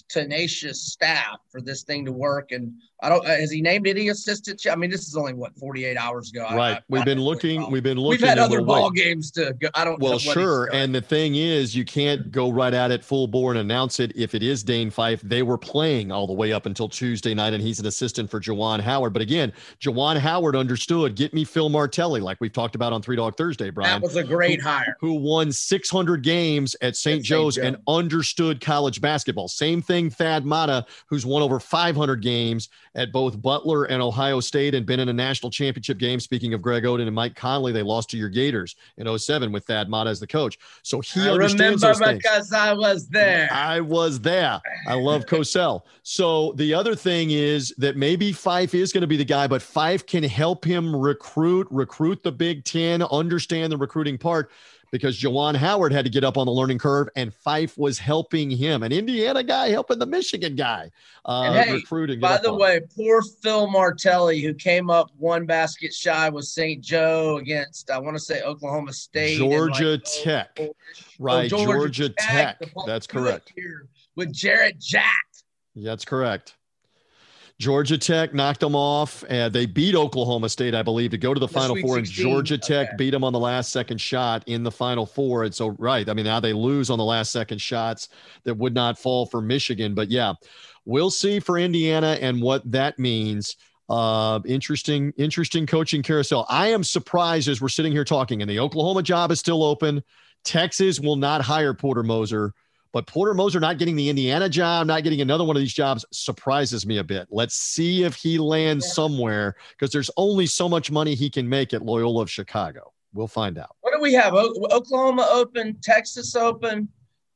[0.10, 2.52] tenacious staff for this thing to work.
[2.52, 3.24] And I don't.
[3.24, 4.66] Uh, has he named any assistants?
[4.66, 6.48] I mean, this is only what 48 hours ago.
[6.52, 6.78] Right.
[6.78, 7.70] I, we've been looking.
[7.70, 8.22] We've been looking.
[8.22, 9.04] We've had other ball wait.
[9.04, 9.54] games to.
[9.54, 9.70] go.
[9.76, 10.00] I don't.
[10.00, 10.70] Well, sure.
[10.74, 14.14] And the thing is, you can't go right at it full bore and announce it.
[14.16, 17.54] If it is Dane Fife, they were playing all the way up until Tuesday night,
[17.54, 19.14] and he's an assistant for Juwan Howard.
[19.14, 21.16] But again, Juwan Howard understood.
[21.16, 23.70] Get me Phil Martelli, like we've talked about on Three Dog Thursday.
[23.70, 24.98] Brian, that was a great who, hire.
[25.02, 27.24] Who won 600 games at St.
[27.24, 27.62] Joe's Joe.
[27.62, 29.48] and understood college basketball.
[29.48, 34.76] Same thing, Thad Matta, who's won over 500 games at both Butler and Ohio State
[34.76, 36.20] and been in a national championship game.
[36.20, 39.66] Speaking of Greg Oden and Mike Conley, they lost to your Gators in 07 with
[39.66, 40.58] Thad Matta as the coach.
[40.84, 42.54] So he I understands remember those because things.
[42.54, 43.50] I was there.
[43.52, 44.62] I was there.
[44.88, 45.82] I love Cosell.
[46.04, 49.62] So the other thing is that maybe Fife is going to be the guy, but
[49.62, 54.52] Fife can help him recruit, recruit the Big Ten, understand the recruiting part
[54.92, 58.50] because Juwan Howard had to get up on the learning curve, and Fife was helping
[58.50, 60.92] him, an Indiana guy helping the Michigan guy
[61.26, 62.20] uh, hey, recruiting.
[62.20, 66.82] By the way, poor Phil Martelli, who came up one basket shy with St.
[66.82, 70.76] Joe against, I want to say Oklahoma State, Georgia like, Tech, oh,
[71.20, 71.50] right?
[71.50, 72.60] Georgia, Georgia, Tech.
[72.60, 72.72] Tech.
[72.86, 73.54] That's correct.
[74.16, 75.26] With Jarrett Jack.
[75.76, 76.56] That's correct.
[77.60, 79.24] Georgia Tech knocked them off.
[79.30, 81.96] and they beat Oklahoma State, I believe, to go to the, the Final Four.
[81.98, 82.26] 16.
[82.26, 82.96] And Georgia Tech okay.
[82.98, 85.44] beat them on the last second shot in the Final Four.
[85.44, 88.10] And so, right, I mean, now they lose on the last second shots
[88.44, 89.96] that would not fall for Michigan.
[89.96, 90.34] But yeah,
[90.86, 93.56] we'll see for Indiana and what that means.
[93.90, 96.46] Uh, interesting, interesting coaching carousel.
[96.50, 100.04] I am surprised as we're sitting here talking, and the Oklahoma job is still open.
[100.44, 102.54] Texas will not hire Porter Moser.
[102.92, 106.06] But Porter Moser not getting the Indiana job, not getting another one of these jobs
[106.12, 107.28] surprises me a bit.
[107.30, 111.74] Let's see if he lands somewhere because there's only so much money he can make
[111.74, 112.94] at Loyola of Chicago.
[113.14, 113.76] We'll find out.
[113.82, 114.34] What do we have?
[114.34, 116.88] O- Oklahoma open, Texas open.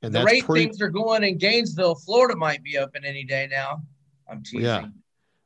[0.04, 0.66] And the rate pretty...
[0.66, 3.82] things are going in Gainesville, Florida might be open any day now.
[4.30, 4.62] I'm teasing.
[4.62, 4.86] Yeah.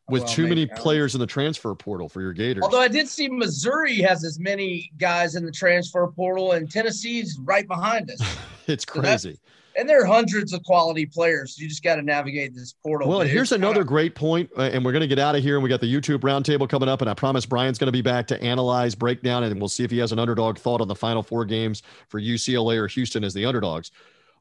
[0.07, 2.63] With well, too many players in the transfer portal for your Gators.
[2.63, 7.39] Although I did see Missouri has as many guys in the transfer portal, and Tennessee's
[7.39, 8.37] right behind us.
[8.67, 9.33] it's crazy.
[9.33, 9.39] So
[9.77, 11.57] and there are hundreds of quality players.
[11.57, 13.09] You just got to navigate this portal.
[13.09, 15.55] Well, here's another of- great uh, and we're going to get out of here.
[15.55, 18.01] And we got the YouTube roundtable coming up, and I promise Brian's going to be
[18.01, 20.95] back to analyze, breakdown, and we'll see if he has an underdog thought on the
[20.95, 23.91] final four games for UCLA or Houston as the underdogs.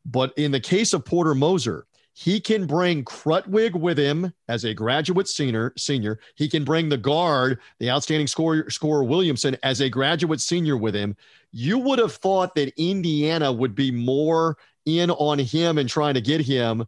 [0.06, 4.72] But in the case of Porter Moser, he can bring Krutwig with him as a
[4.72, 5.72] graduate senior.
[5.76, 10.76] Senior, he can bring the guard, the outstanding scorer, scorer Williamson, as a graduate senior
[10.76, 11.16] with him.
[11.50, 16.20] You would have thought that Indiana would be more in on him and trying to
[16.20, 16.86] get him,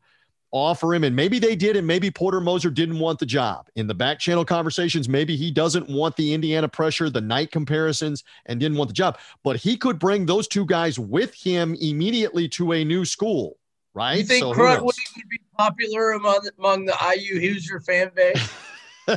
[0.53, 1.05] offer him.
[1.05, 3.69] And maybe they did, and maybe Porter Moser didn't want the job.
[3.77, 8.25] In the back channel conversations, maybe he doesn't want the Indiana pressure, the Knight comparisons,
[8.47, 9.19] and didn't want the job.
[9.43, 13.59] But he could bring those two guys with him immediately to a new school,
[13.95, 14.19] right?
[14.19, 18.51] You think so Krutwig would be popular among, among the IU Hoosier fan base?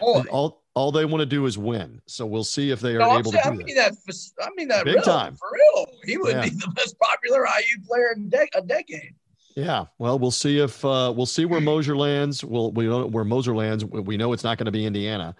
[0.00, 2.00] all, all they want to do is win.
[2.06, 3.92] So we'll see if they are no, able saying, to do I mean that.
[4.06, 4.30] that.
[4.42, 5.86] I mean that big real, time for real.
[6.04, 6.42] He would yeah.
[6.42, 9.14] be the most popular IU player in de- a decade.
[9.56, 12.42] Yeah, well, we'll see if uh, we'll see where Moser lands.
[12.42, 13.84] We'll we know where Moser lands.
[13.84, 15.36] We know it's not going to be Indiana.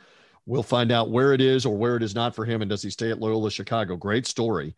[0.47, 2.83] We'll find out where it is or where it is not for him, and does
[2.83, 3.97] he stay at Loyola Chicago?
[3.97, 4.77] Great story,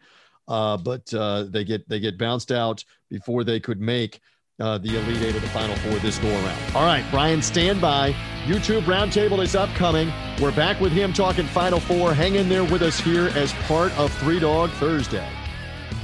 [0.48, 4.20] uh, but uh, they get they get bounced out before they could make
[4.60, 6.74] uh, the Elite Eight of the Final Four this go around.
[6.74, 8.12] All right, Brian, stand by.
[8.44, 10.12] YouTube Roundtable is upcoming.
[10.40, 12.14] We're back with him talking Final Four.
[12.14, 15.28] Hang in there with us here as part of Three Dog Thursday.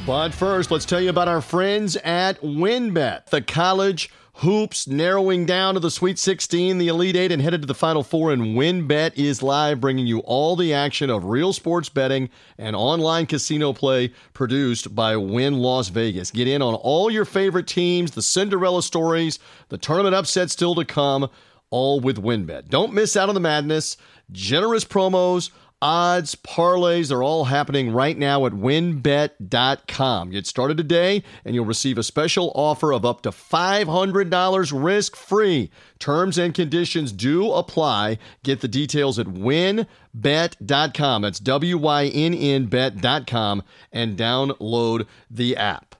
[0.06, 5.74] But first, let's tell you about our friends at WynnBET, the college hoops narrowing down
[5.74, 8.32] to the Sweet 16, the Elite Eight, and headed to the Final Four.
[8.32, 13.26] And WynnBET is live, bringing you all the action of real sports betting and online
[13.26, 16.30] casino play produced by Wynn Las Vegas.
[16.30, 20.84] Get in on all your favorite teams, the Cinderella stories, the tournament upsets still to
[20.84, 21.28] come,
[21.70, 22.68] all with WynnBET.
[22.68, 23.96] Don't miss out on the madness.
[24.30, 25.50] Generous promos
[25.82, 30.30] odds, parlays, they're all happening right now at wynnbet.com.
[30.30, 35.70] Get started today and you'll receive a special offer of up to $500 risk free.
[35.98, 38.18] Terms and conditions do apply.
[38.44, 41.22] Get the details at wynnbet.com.
[41.22, 45.91] That's W Y N N bet.com and download the app.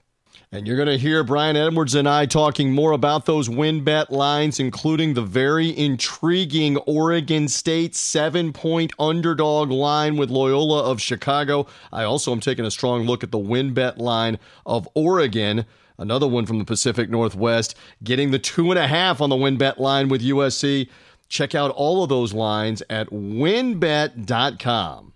[0.53, 4.59] And you're going to hear Brian Edwards and I talking more about those WynnBET lines,
[4.59, 11.65] including the very intriguing Oregon State seven point underdog line with Loyola of Chicago.
[11.91, 15.65] I also am taking a strong look at the WynnBET line of Oregon
[15.97, 19.77] Another one from the Pacific Northwest, getting the two and a half on the WynnBET
[19.77, 20.89] line with USC.
[21.29, 25.12] Check out all of those lines at wynnbet.com.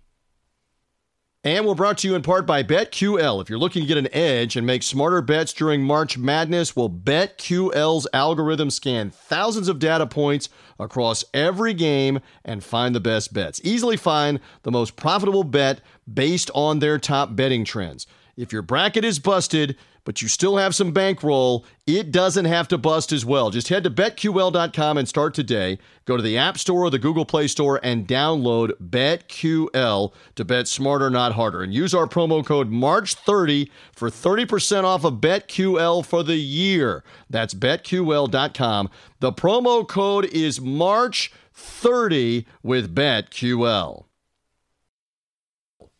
[1.47, 3.41] And we're brought to you in part by BetQL.
[3.41, 6.89] If you're looking to get an edge and make smarter bets during March Madness, well,
[6.89, 13.61] BetQL's algorithm scan thousands of data points across every game and find the best bets.
[13.63, 15.79] Easily find the most profitable bet
[16.13, 18.07] based on their top betting trends.
[18.35, 22.77] If your bracket is busted, but you still have some bankroll, it doesn't have to
[22.77, 23.49] bust as well.
[23.49, 25.79] Just head to betql.com and start today.
[26.05, 30.69] Go to the App Store or the Google Play Store and download BetQL to bet
[30.69, 31.61] smarter, not harder.
[31.61, 37.03] And use our promo code MARCH30 for 30% off of BetQL for the year.
[37.29, 38.89] That's betql.com.
[39.19, 44.06] The promo code is MARCH30 with BetQL.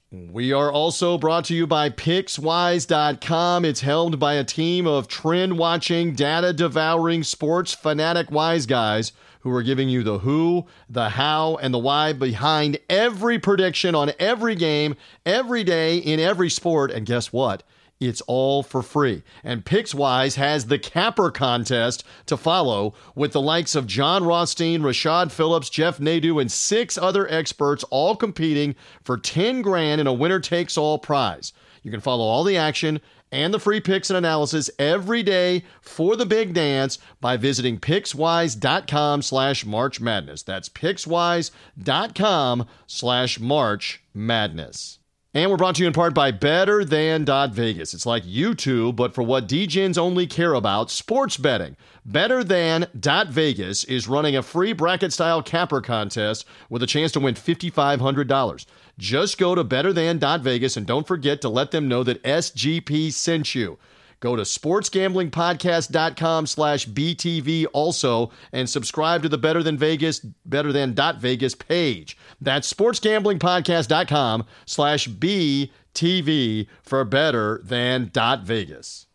[0.09, 3.65] We are also brought to you by PicksWise.com.
[3.65, 9.51] It's helmed by a team of trend watching, data devouring, sports fanatic wise guys who
[9.51, 14.55] are giving you the who, the how, and the why behind every prediction on every
[14.55, 16.89] game, every day, in every sport.
[16.89, 17.63] And guess what?
[17.99, 19.23] It's all for free.
[19.43, 25.31] And PicksWise has the capper contest to follow with the likes of Jon Rothstein, Rashad
[25.31, 30.39] Phillips, Jeff Nadu, and six other experts all competing for 10 grand in a winner
[30.39, 31.53] takes all prize.
[31.81, 36.15] You can follow all the action and the free picks and analysis every day for
[36.15, 40.43] the big dance by visiting pickswise.com slash march madness.
[40.43, 44.99] That's pickswise.com slash march madness.
[45.37, 47.23] And we're brought to you in part by Better Than
[47.53, 47.93] Vegas.
[47.93, 51.77] It's like YouTube, but for what DJs only care about sports betting.
[52.03, 57.19] Better Than Vegas is running a free bracket style capper contest with a chance to
[57.19, 58.65] win $5,500.
[58.97, 63.13] Just go to Better Than Vegas and don't forget to let them know that SGP
[63.13, 63.77] sent you.
[64.19, 70.93] Go to sportsgamblingpodcast.com slash BTV also and subscribe to the Better Than Vegas, Better Than
[70.93, 72.17] dot Vegas page.
[72.41, 79.06] That's sportsgamblingpodcast.com slash BTV for Better Than dot Vegas.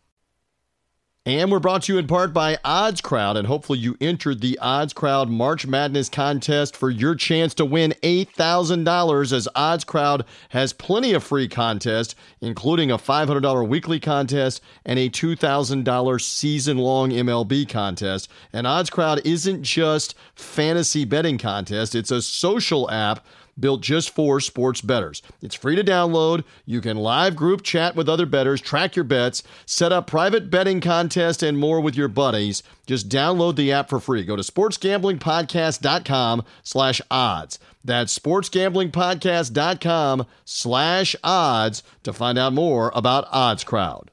[1.25, 4.59] And we're brought to you in part by Odds Crowd, and hopefully you entered the
[4.59, 10.73] Odds Crowd March Madness contest for your chance to win $8,000 as Odds Crowd has
[10.73, 18.29] plenty of free contests, including a $500 weekly contest and a $2,000 season-long MLB contest.
[18.51, 23.25] And Odds Crowd isn't just fantasy betting contest, it's a social app
[23.59, 25.21] built just for sports bettors.
[25.41, 26.43] It's free to download.
[26.65, 30.81] You can live group chat with other bettors, track your bets, set up private betting
[30.81, 32.63] contests, and more with your buddies.
[32.85, 34.23] Just download the app for free.
[34.23, 37.59] Go to sportsgamblingpodcast.com slash odds.
[37.83, 44.12] That's sportsgamblingpodcast.com slash odds to find out more about Odds Crowd.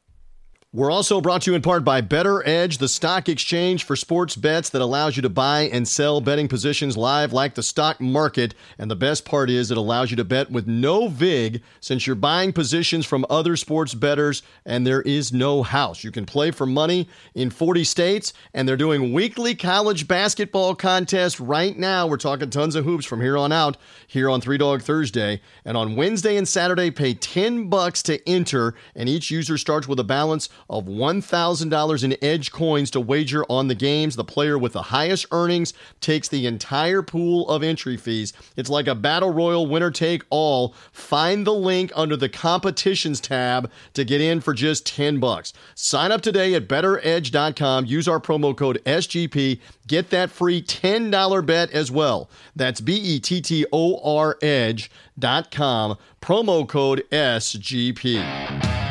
[0.72, 4.68] We're also brought to you in part by BettorEdge, the stock exchange for sports bets
[4.68, 8.54] that allows you to buy and sell betting positions live like the stock market.
[8.78, 12.14] And the best part is it allows you to bet with no VIG since you're
[12.14, 16.04] buying positions from other sports bettors and there is no house.
[16.04, 21.40] You can play for money in 40 states and they're doing weekly college basketball contests
[21.40, 22.06] right now.
[22.06, 25.40] We're talking tons of hoops from here on out here on Three Dog Thursday.
[25.64, 29.98] And on Wednesday and Saturday, pay 10 bucks to enter and each user starts with
[29.98, 34.16] a balance of $1,000 in edge coins to wager on the games.
[34.16, 38.32] The player with the highest earnings takes the entire pool of entry fees.
[38.56, 40.74] It's like a battle royal winner take all.
[40.92, 45.52] Find the link under the competitions tab to get in for just 10 bucks.
[45.74, 47.86] Sign up today at bettoredge.com.
[47.86, 49.60] Use our promo code SGP.
[49.86, 52.30] Get that free $10 bet as well.
[52.54, 55.98] That's B E T T O R edge.com.
[56.20, 58.89] Promo code SGP.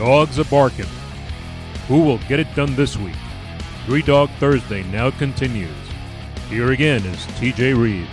[0.00, 0.86] Dogs are barking.
[1.86, 3.14] Who will get it done this week?
[3.84, 5.76] Three Dog Thursday now continues.
[6.48, 8.08] Here again is TJ Rives.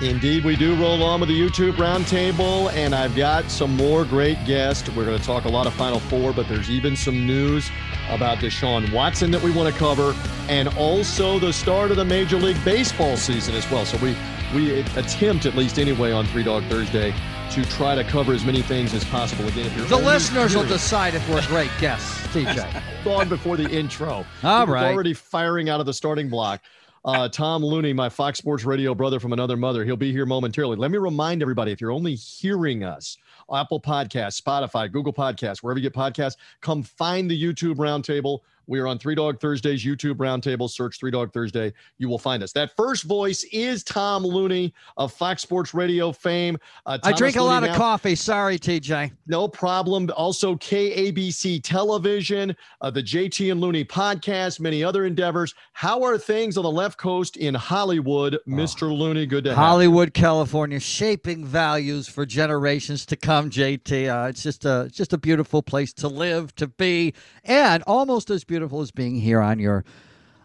[0.00, 4.42] Indeed, we do roll on with the YouTube roundtable, and I've got some more great
[4.46, 4.88] guests.
[4.88, 7.68] We're going to talk a lot of Final Four, but there's even some news
[8.08, 10.14] about Deshaun Watson that we want to cover,
[10.48, 13.84] and also the start of the Major League Baseball season as well.
[13.84, 14.16] So we
[14.54, 17.12] we attempt, at least anyway, on Three Dog Thursday
[17.50, 19.46] to try to cover as many things as possible.
[19.48, 23.04] Again, if you're the listeners will decide if we're great guests, TJ.
[23.04, 24.24] Long before the intro.
[24.42, 24.92] All right.
[24.92, 26.62] Already firing out of the starting block.
[27.04, 30.76] Uh, Tom Looney, my Fox Sports Radio brother from another mother, he'll be here momentarily.
[30.76, 33.16] Let me remind everybody if you're only hearing us,
[33.54, 38.80] Apple Podcasts, Spotify, Google Podcasts, wherever you get podcasts, come find the YouTube roundtable We
[38.80, 40.68] are on Three Dog Thursdays YouTube roundtable.
[40.68, 41.72] Search Three Dog Thursday.
[41.98, 42.52] You will find us.
[42.52, 46.58] That first voice is Tom Looney of Fox Sports Radio fame.
[46.84, 47.70] Uh, I drink a Looney lot now.
[47.70, 48.16] of coffee.
[48.16, 49.12] Sorry, TJ.
[49.28, 50.10] No problem.
[50.16, 55.54] Also, KABC Television, uh, the JT and Looney podcast, many other endeavors.
[55.72, 58.50] How are things on the left coast in Hollywood, oh.
[58.50, 58.96] Mr.
[58.96, 59.26] Looney?
[59.26, 59.64] Good to have you.
[59.64, 63.48] Hollywood, California, shaping values for generations to come.
[63.48, 67.14] JT, uh, it's just a just a beautiful place to live, to be,
[67.44, 69.84] and almost as beautiful as being here on your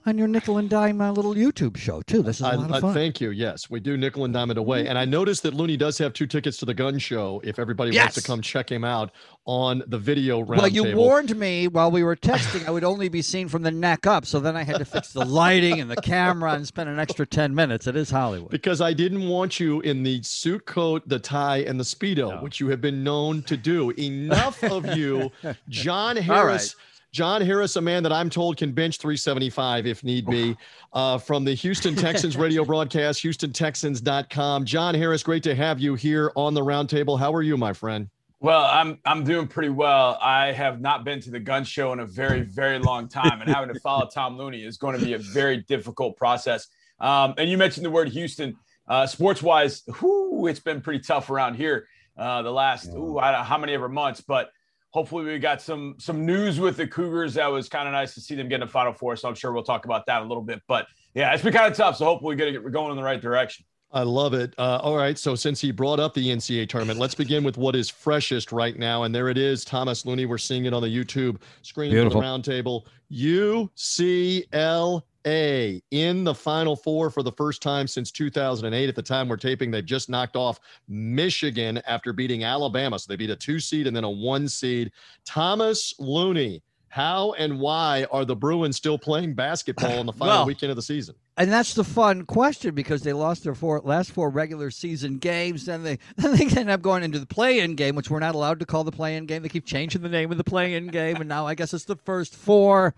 [0.06, 2.24] on your nickel and dime uh, little YouTube show too.
[2.24, 2.94] This is a lot of fun.
[2.94, 3.30] thank you.
[3.30, 4.88] Yes, we do nickel and dime it away.
[4.88, 7.40] And I noticed that Looney does have two tickets to the gun show.
[7.44, 8.04] If everybody yes.
[8.04, 9.12] wants to come check him out
[9.46, 10.62] on the video round.
[10.62, 11.04] Well, you table.
[11.04, 14.26] warned me while we were texting I would only be seen from the neck up.
[14.26, 17.26] So then I had to fix the lighting and the camera and spend an extra
[17.28, 17.86] ten minutes.
[17.86, 21.80] It is Hollywood because I didn't want you in the suit coat, the tie, and
[21.80, 22.42] the speedo, no.
[22.42, 23.92] which you have been known to do.
[23.92, 25.32] Enough of you,
[25.70, 26.76] John Harris
[27.12, 30.56] John Harris, a man that I'm told can bench 375 if need be,
[30.94, 34.66] uh, from the Houston Texans radio broadcast, HoustonTexans.com.
[34.66, 37.20] John Harris, great to have you here on the roundtable.
[37.20, 38.10] How are you, my friend?
[38.40, 40.18] Well, I'm I'm doing pretty well.
[40.20, 43.48] I have not been to the gun show in a very very long time, and
[43.48, 46.68] having to follow Tom Looney is going to be a very difficult process.
[47.00, 48.58] Um, and you mentioned the word Houston.
[48.88, 51.88] Uh, sports wise, whoo, it's been pretty tough around here
[52.18, 54.52] uh, the last ooh, I don't know how many ever months, but
[54.92, 57.34] hopefully we got some some news with the Cougars.
[57.34, 59.16] That was kind of nice to see them get in Final Four.
[59.16, 60.62] So I'm sure we'll talk about that a little bit.
[60.68, 61.98] But yeah, it's been kind of tough.
[61.98, 63.66] So hopefully we get it going in the right direction.
[63.94, 64.54] I love it.
[64.58, 65.18] Uh, all right.
[65.18, 68.78] So since he brought up the NCAA tournament, let's begin with what is freshest right
[68.78, 69.04] now.
[69.04, 69.66] And there it is.
[69.66, 70.26] Thomas Looney.
[70.26, 72.22] We're seeing it on the YouTube screen Beautiful.
[72.22, 72.86] for the roundtable.
[73.12, 78.90] UCL a in the Final Four for the first time since 2008.
[78.90, 83.00] At the time we're taping, they've just knocked off Michigan after beating Alabama.
[83.00, 84.92] So they beat a two seed and then a one seed.
[85.26, 86.62] Thomas Looney,
[86.92, 90.76] how and why are the Bruins still playing basketball in the final well, weekend of
[90.76, 91.16] the season?
[91.38, 95.66] And that's the fun question because they lost their four last four regular season games.
[95.66, 98.60] Then they then they end up going into the play-in game, which we're not allowed
[98.60, 99.42] to call the play-in game.
[99.42, 101.96] They keep changing the name of the play-in game, and now I guess it's the
[101.96, 102.94] first four.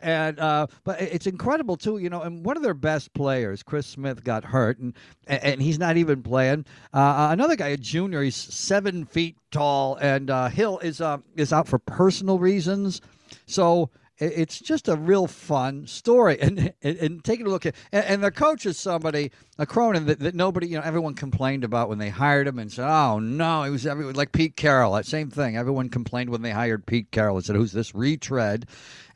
[0.00, 2.20] And uh, but it's incredible too, you know.
[2.20, 4.94] And one of their best players, Chris Smith, got hurt, and
[5.26, 6.66] and he's not even playing.
[6.92, 11.16] Uh, uh, another guy, a junior, he's seven feet tall, and uh, Hill is uh,
[11.34, 13.00] is out for personal reasons.
[13.48, 16.38] So it's just a real fun story.
[16.48, 20.06] And and, and taking a look at and, and their coach is somebody a cronin
[20.06, 23.18] that, that nobody you know everyone complained about when they hired him and said oh
[23.18, 24.92] no he was everyone like pete carroll.
[24.92, 25.56] That same thing.
[25.56, 28.66] Everyone complained when they hired pete carroll and said who's this retread?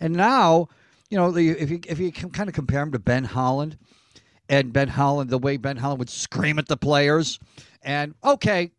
[0.00, 0.68] And now
[1.10, 3.78] you know the, if you if you can kind of compare him to Ben Howland
[4.48, 7.38] and Ben Howland the way Ben Howland would scream at the players
[7.82, 8.72] and okay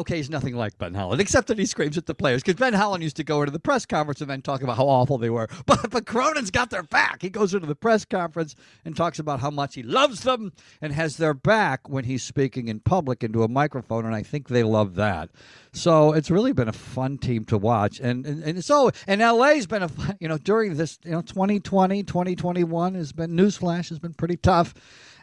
[0.00, 2.42] okay, he's nothing like Ben Howland, except that he screams at the players.
[2.42, 4.88] Because Ben Howland used to go into the press conference and then talk about how
[4.88, 5.48] awful they were.
[5.66, 7.22] But but Cronin's got their back.
[7.22, 10.92] He goes into the press conference and talks about how much he loves them and
[10.92, 14.04] has their back when he's speaking in public into a microphone.
[14.04, 15.30] And I think they love that.
[15.72, 18.00] So it's really been a fun team to watch.
[18.00, 22.02] And and, and so and LA's been a you know during this you know 2020
[22.02, 24.74] 2021 has been newsflash has been pretty tough.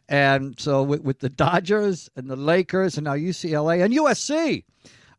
[0.10, 4.64] And so with, with the Dodgers and the Lakers and now UCLA and USC,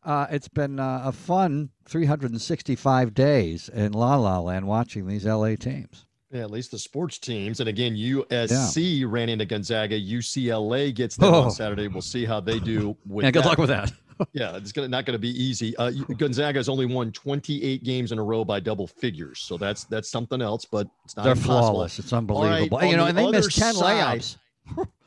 [0.03, 5.55] uh, it's been uh, a fun 365 days in La La Land watching these LA
[5.55, 6.05] teams.
[6.31, 7.59] Yeah, at least the sports teams.
[7.59, 9.05] And again, USC yeah.
[9.07, 9.99] ran into Gonzaga.
[9.99, 11.43] UCLA gets them oh.
[11.43, 11.87] on Saturday.
[11.87, 13.91] We'll see how they do with Yeah, good luck with that.
[14.33, 15.75] yeah, it's gonna not gonna be easy.
[15.77, 19.85] Uh, Gonzaga has only won 28 games in a row by double figures, so that's
[19.85, 20.65] that's something else.
[20.65, 21.61] But it's not they're impossible.
[21.61, 21.99] flawless.
[21.99, 22.77] It's unbelievable.
[22.77, 24.37] Right, you know, and they missed 10 side, layups.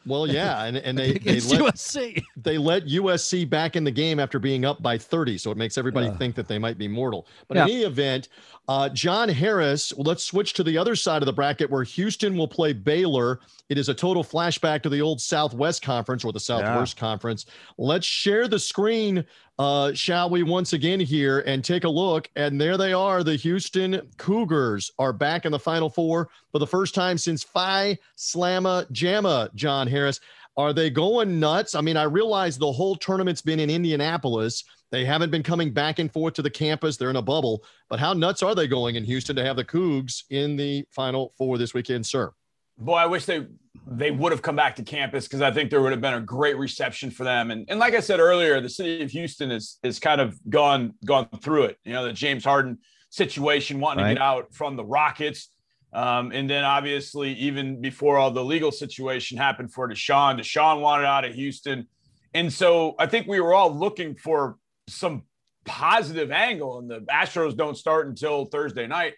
[0.06, 2.22] Well, yeah, and, and they they let, USC.
[2.36, 5.78] they let USC back in the game after being up by 30, so it makes
[5.78, 7.26] everybody uh, think that they might be mortal.
[7.48, 7.64] But yeah.
[7.64, 8.28] in any event,
[8.68, 9.92] uh, John Harris.
[9.96, 13.40] Let's switch to the other side of the bracket where Houston will play Baylor.
[13.68, 17.00] It is a total flashback to the old Southwest Conference or the Southwest yeah.
[17.00, 17.46] Conference.
[17.78, 19.24] Let's share the screen
[19.58, 22.28] uh, shall we once again here and take a look?
[22.36, 23.22] And there they are.
[23.22, 27.98] The Houston Cougars are back in the Final Four for the first time since Phi
[28.16, 30.20] Slamma Jamma, John Harris.
[30.56, 31.74] Are they going nuts?
[31.74, 34.64] I mean, I realize the whole tournament's been in Indianapolis.
[34.90, 36.96] They haven't been coming back and forth to the campus.
[36.96, 37.64] They're in a bubble.
[37.88, 41.32] But how nuts are they going in Houston to have the Cougs in the Final
[41.38, 42.32] Four this weekend, sir?
[42.76, 43.46] Boy, I wish they
[43.86, 46.20] they would have come back to campus because I think there would have been a
[46.20, 47.50] great reception for them.
[47.50, 50.94] And, and like I said earlier, the city of Houston is is kind of gone
[51.04, 51.78] gone through it.
[51.84, 52.78] You know, the James Harden
[53.08, 54.10] situation, wanting right.
[54.10, 55.48] to get out from the Rockets.
[55.92, 61.04] Um, and then obviously, even before all the legal situation happened for Deshaun, Deshaun wanted
[61.04, 61.86] out of Houston.
[62.34, 64.56] And so I think we were all looking for
[64.88, 65.24] some
[65.66, 66.78] positive angle.
[66.78, 69.14] And the Astros don't start until Thursday night.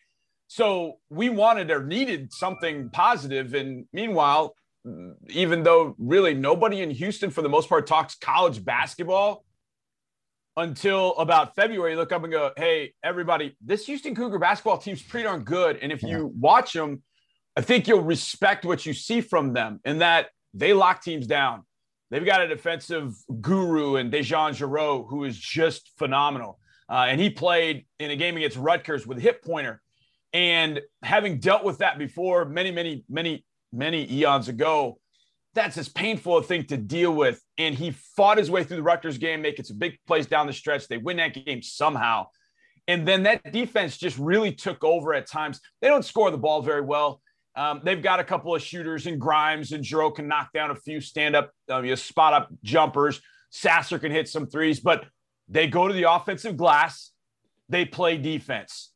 [0.48, 3.54] So we wanted or needed something positive.
[3.54, 4.54] And meanwhile,
[5.28, 9.44] even though really nobody in Houston, for the most part, talks college basketball
[10.56, 15.24] until about February, look up and go, hey, everybody, this Houston Cougar basketball team's pretty
[15.24, 15.78] darn good.
[15.82, 16.10] And if yeah.
[16.10, 17.02] you watch them,
[17.56, 21.64] I think you'll respect what you see from them in that they lock teams down.
[22.10, 26.60] They've got a defensive guru in DeJon Jarreau, who is just phenomenal.
[26.88, 29.80] Uh, and he played in a game against Rutgers with a hip pointer.
[30.32, 34.98] And having dealt with that before many, many, many, many eons ago,
[35.54, 37.40] that's as painful a thing to deal with.
[37.58, 40.52] And he fought his way through the Rutgers game, making some big plays down the
[40.52, 40.88] stretch.
[40.88, 42.26] They win that game somehow.
[42.86, 45.60] And then that defense just really took over at times.
[45.80, 47.20] They don't score the ball very well.
[47.56, 50.74] Um, they've got a couple of shooters and Grimes and Jarreau can knock down a
[50.74, 53.20] few stand up, uh, you know, spot up jumpers.
[53.50, 55.06] Sasser can hit some threes, but
[55.48, 57.12] they go to the offensive glass.
[57.68, 58.90] They play defense.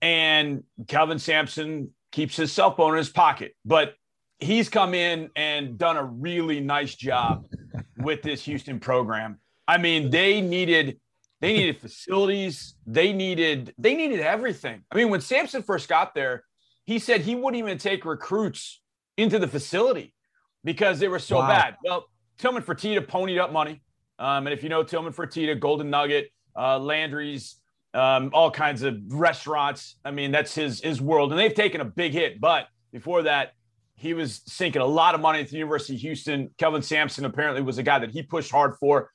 [0.00, 3.54] And Kelvin Sampson keeps his cell phone in his pocket.
[3.66, 3.94] But
[4.40, 7.44] he's come in and done a really nice job
[7.98, 9.38] with this Houston program.
[9.68, 10.98] I mean, they needed
[11.40, 14.82] they needed facilities, they needed they needed everything.
[14.90, 16.44] I mean, when Sampson first got there,
[16.84, 18.80] he said he wouldn't even take recruits
[19.16, 20.14] into the facility
[20.64, 21.48] because they were so wow.
[21.48, 21.76] bad.
[21.84, 22.06] Well,
[22.38, 23.82] Tillman Fertitta ponied up money.
[24.18, 27.56] Um, and if you know Tillman Fertitta, Golden Nugget, uh, Landry's,
[27.94, 29.96] um, all kinds of restaurants.
[30.04, 32.40] I mean, that's his his world, and they've taken a big hit.
[32.40, 33.52] But before that,
[34.00, 36.48] he was sinking a lot of money at the University of Houston.
[36.56, 39.10] Kelvin Sampson apparently was a guy that he pushed hard for.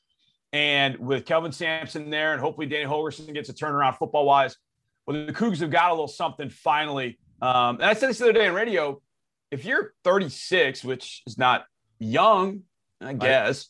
[0.54, 4.56] And with Kelvin Sampson there, and hopefully Danny Holgorsen gets a turnaround football wise,
[5.08, 7.18] well, the Cougs have got a little something finally.
[7.42, 9.02] Um, and I said this the other day on radio
[9.50, 11.66] if you're 36, which is not
[11.98, 12.62] young,
[13.02, 13.70] I guess,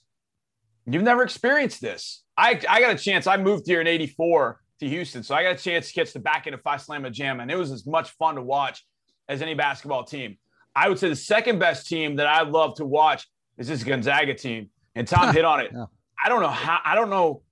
[0.85, 0.93] right.
[0.93, 2.23] you've never experienced this.
[2.37, 3.25] I, I got a chance.
[3.25, 5.23] I moved here in 84 to Houston.
[5.23, 7.41] So I got a chance to catch the back end of Phi Slamma Jamma.
[7.41, 8.85] And it was as much fun to watch
[9.29, 10.37] as any basketball team.
[10.75, 14.33] I would say the second best team that I love to watch is this Gonzaga
[14.33, 14.69] team.
[14.95, 15.71] And Tom hit on it.
[15.73, 15.85] Yeah.
[16.23, 17.43] I don't know how I don't know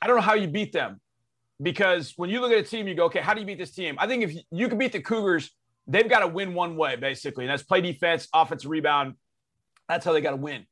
[0.00, 1.00] I don't know how you beat them
[1.60, 3.72] because when you look at a team, you go, okay, how do you beat this
[3.72, 3.96] team?
[3.98, 5.50] I think if you can beat the Cougars,
[5.86, 9.14] they've got to win one way basically, and that's play defense, offensive rebound.
[9.88, 10.66] That's how they got to win.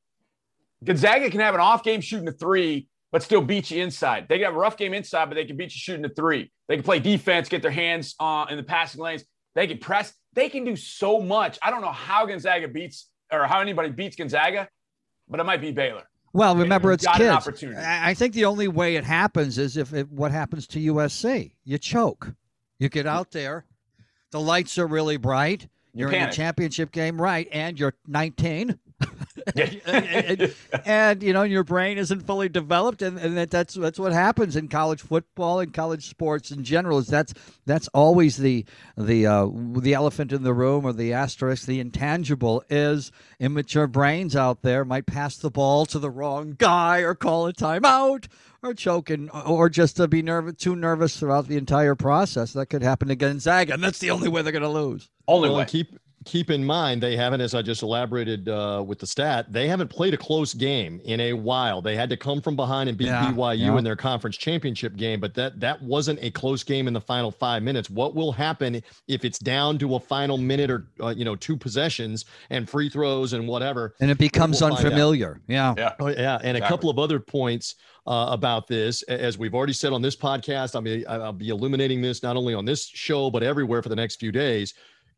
[0.82, 4.26] Gonzaga can have an off game shooting a three, but still beat you inside.
[4.28, 6.52] They can have a rough game inside, but they can beat you shooting a three.
[6.68, 9.24] They can play defense, get their hands uh, in the passing lanes.
[9.54, 10.12] They can press.
[10.34, 11.58] They can do so much.
[11.62, 14.68] I don't know how Gonzaga beats or how anybody beats Gonzaga,
[15.28, 16.04] but it might be Baylor.
[16.32, 17.64] Well, remember it's kids.
[17.78, 21.52] I think the only way it happens is if it, what happens to USC.
[21.64, 22.34] You choke.
[22.80, 23.64] You get out there.
[24.32, 25.68] The lights are really bright.
[25.92, 27.46] You're you in a championship game, right?
[27.52, 28.76] And you're 19.
[29.86, 34.12] and, and, you know your brain isn't fully developed and, and that, that's that's what
[34.12, 37.34] happens in college football and college sports in general is that's
[37.66, 38.64] that's always the
[38.96, 39.46] the uh,
[39.78, 44.84] the elephant in the room or the asterisk the intangible is immature brains out there
[44.84, 48.26] might pass the ball to the wrong guy or call a timeout
[48.64, 52.52] or choking or just to be nervous too nervous throughout the entire process.
[52.52, 55.10] That could happen to Gonzaga and that's the only way they're going to lose.
[55.28, 55.64] Only well, way.
[55.66, 59.68] keep keep in mind they haven't, as I just elaborated uh, with the stat, they
[59.68, 61.82] haven't played a close game in a while.
[61.82, 63.78] They had to come from behind and beat yeah, BYU yeah.
[63.78, 67.30] in their conference championship game, but that that wasn't a close game in the final
[67.30, 67.90] five minutes.
[67.90, 71.56] What will happen if it's down to a final minute or uh, you know two
[71.56, 75.40] possessions and free throws and whatever, and it becomes we'll unfamiliar?
[75.46, 76.38] Yeah, yeah, oh, yeah.
[76.42, 76.60] And exactly.
[76.60, 77.76] a couple of other points.
[78.06, 79.02] Uh, about this.
[79.04, 82.52] As we've already said on this podcast, I mean, I'll be illuminating this not only
[82.52, 84.74] on this show, but everywhere for the next few days.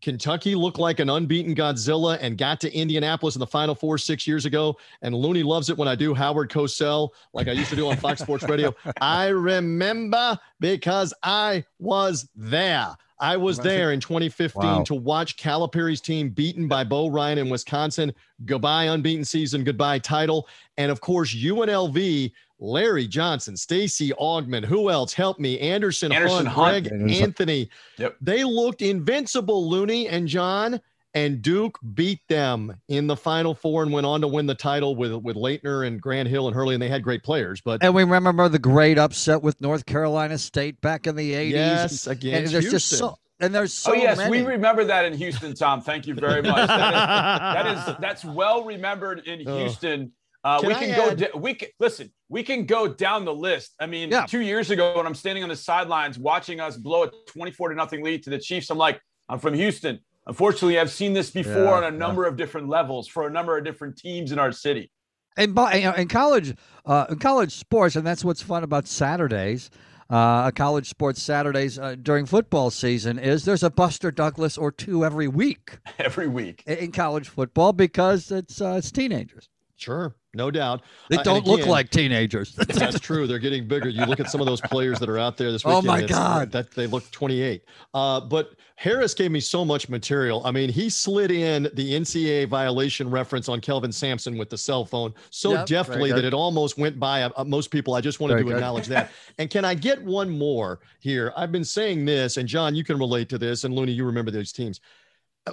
[0.07, 4.25] Kentucky looked like an unbeaten Godzilla and got to Indianapolis in the Final Four six
[4.25, 4.77] years ago.
[5.03, 7.97] And Looney loves it when I do Howard Cosell, like I used to do on
[7.97, 8.73] Fox Sports Radio.
[9.01, 12.97] I remember because I was there.
[13.19, 14.83] I was there in 2015 wow.
[14.85, 18.15] to watch Calipari's team beaten by Bo Ryan in Wisconsin.
[18.45, 19.65] Goodbye, unbeaten season.
[19.65, 20.47] Goodbye, title.
[20.77, 25.13] And of course, UNLV Larry Johnson, Stacy Augmon, who else?
[25.13, 25.59] Help me.
[25.61, 27.11] Anderson, Anderson Hunt, Greg Hunt.
[27.11, 27.71] Anthony.
[27.99, 28.17] Yep.
[28.21, 30.81] They looked invincible, Looney and John,
[31.15, 34.97] and Duke beat them in the Final Four and went on to win the title
[34.97, 37.61] with with Laettner and Grant Hill and Hurley, and they had great players.
[37.61, 41.51] But and we remember the great upset with North Carolina State back in the 80s.
[41.51, 42.71] Yes, against and there's Houston.
[42.71, 44.31] just so and there's so oh yes many.
[44.31, 48.25] we remember that in houston tom thank you very much that is, that is that's
[48.25, 50.11] well remembered in houston
[50.47, 51.11] uh, can we can go.
[51.11, 52.13] Add- we can listen.
[52.29, 53.75] We can go down the list.
[53.79, 54.27] I mean, yeah.
[54.27, 57.75] two years ago, when I'm standing on the sidelines watching us blow a 24 to
[57.75, 60.01] nothing lead to the Chiefs, I'm like, I'm from Houston.
[60.27, 62.29] Unfortunately, I've seen this before yeah, on a number yeah.
[62.29, 64.91] of different levels for a number of different teams in our city.
[65.37, 66.55] And by, in college,
[66.85, 69.71] uh, in college sports, and that's what's fun about Saturdays.
[70.09, 75.05] uh, college sports Saturdays uh, during football season is there's a Buster Douglas or two
[75.05, 75.79] every week.
[75.99, 79.49] Every week in college football because it's uh, it's teenagers.
[79.77, 80.83] Sure, no doubt.
[81.09, 82.55] They don't again, look like teenagers.
[82.69, 83.27] that's true.
[83.27, 83.89] They're getting bigger.
[83.89, 85.85] You look at some of those players that are out there this weekend.
[85.85, 87.65] Oh my God, that they look 28.
[87.95, 90.43] Uh, but Harris gave me so much material.
[90.45, 94.85] I mean, he slid in the NCAA violation reference on Kelvin Sampson with the cell
[94.85, 97.95] phone so yep, deftly that it almost went by uh, most people.
[97.95, 98.57] I just wanted very to good.
[98.57, 99.11] acknowledge that.
[99.39, 101.33] and can I get one more here?
[101.37, 104.31] I've been saying this, and John, you can relate to this, and Looney, you remember
[104.31, 104.81] those teams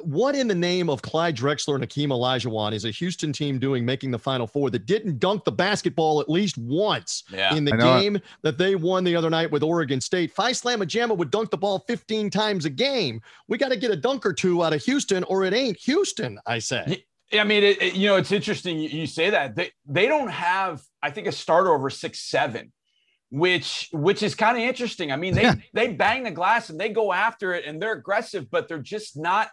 [0.01, 3.85] what in the name of Clyde Drexler and Hakeem Olajuwon is a Houston team doing
[3.85, 7.77] making the Final Four that didn't dunk the basketball at least once yeah, in the
[7.77, 8.23] game it.
[8.41, 10.31] that they won the other night with Oregon State?
[10.31, 13.21] Phi Slamma Jamma would dunk the ball 15 times a game.
[13.47, 16.39] We got to get a dunk or two out of Houston, or it ain't Houston,
[16.45, 17.05] I say.
[17.31, 19.55] I mean, it, it, you know, it's interesting you say that.
[19.55, 22.71] They, they don't have, I think, a starter over six seven
[23.29, 25.11] which which is kind of interesting.
[25.11, 28.51] I mean, they they bang the glass and they go after it and they're aggressive,
[28.51, 29.49] but they're just not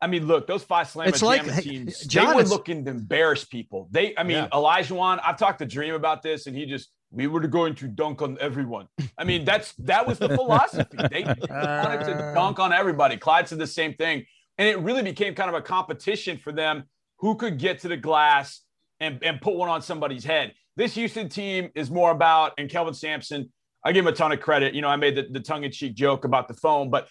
[0.00, 3.44] I mean, look, those Phi Slamma it's like, teams, John, they were looking to embarrass
[3.44, 3.88] people.
[3.90, 4.48] They, I mean, yeah.
[4.48, 8.22] Olajuwon, I've talked to Dream about this, and he just, we were going to dunk
[8.22, 8.86] on everyone.
[9.18, 10.96] I mean, that's that was the philosophy.
[11.10, 11.36] They, uh,
[11.84, 13.16] wanted to dunk on everybody.
[13.16, 14.24] Clyde said the same thing.
[14.58, 16.84] And it really became kind of a competition for them
[17.18, 18.60] who could get to the glass
[19.00, 20.52] and, and put one on somebody's head.
[20.76, 23.50] This Houston team is more about, and Kelvin Sampson,
[23.84, 24.74] I give him a ton of credit.
[24.74, 27.08] You know, I made the, the tongue in cheek joke about the phone, but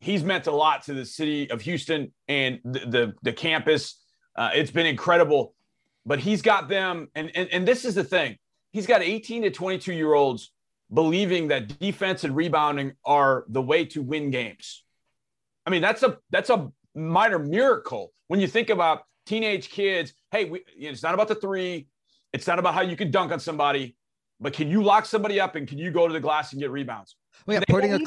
[0.00, 4.00] he's meant a lot to the city of Houston and the the, the campus.
[4.36, 5.54] Uh, it's been incredible,
[6.06, 8.36] but he's got them, and, and and this is the thing:
[8.72, 10.52] he's got 18 to 22 year olds
[10.92, 14.84] believing that defense and rebounding are the way to win games.
[15.66, 20.14] I mean, that's a that's a minor miracle when you think about teenage kids.
[20.30, 21.88] Hey, we, it's not about the three.
[22.32, 23.96] It's not about how you can dunk on somebody,
[24.38, 26.70] but can you lock somebody up and can you go to the glass and get
[26.70, 27.16] rebounds?
[27.46, 27.98] Well, yeah, putting a,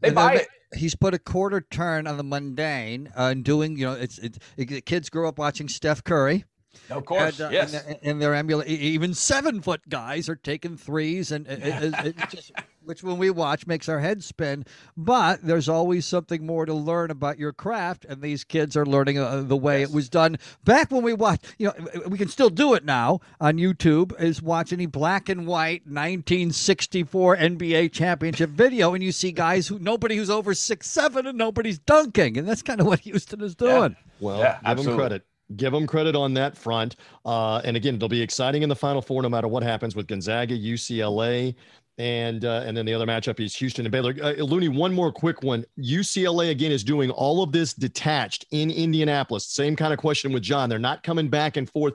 [0.00, 3.86] they buy it he's put a quarter turn on the mundane uh, and doing you
[3.86, 6.44] know it's, it's it, kids grow up watching Steph Curry.
[6.88, 7.74] Of course, and, uh, yes.
[7.74, 8.76] And, and they're emulating.
[8.76, 12.52] Even seven foot guys are taking threes, and it, it, it just,
[12.90, 14.64] which when we watch makes our heads spin.
[14.96, 19.16] But there's always something more to learn about your craft, and these kids are learning
[19.16, 19.90] uh, the way yes.
[19.90, 21.54] it was done back when we watched.
[21.56, 24.20] You know, we can still do it now on YouTube.
[24.20, 29.78] Is watch any black and white 1964 NBA championship video, and you see guys who
[29.78, 33.54] nobody who's over six seven, and nobody's dunking, and that's kind of what Houston is
[33.54, 33.94] doing.
[33.96, 34.10] Yeah.
[34.18, 34.84] Well, yeah, give absolutely.
[34.90, 35.26] them credit
[35.56, 36.96] give them credit on that front.
[37.24, 40.06] Uh, and again, it'll be exciting in the Final Four, no matter what happens with
[40.06, 41.54] Gonzaga, UCLA,
[42.00, 44.14] and uh, and then the other matchup is Houston and Baylor.
[44.22, 45.66] Uh, Looney, one more quick one.
[45.78, 49.44] UCLA again is doing all of this detached in Indianapolis.
[49.44, 50.70] Same kind of question with John.
[50.70, 51.94] They're not coming back and forth.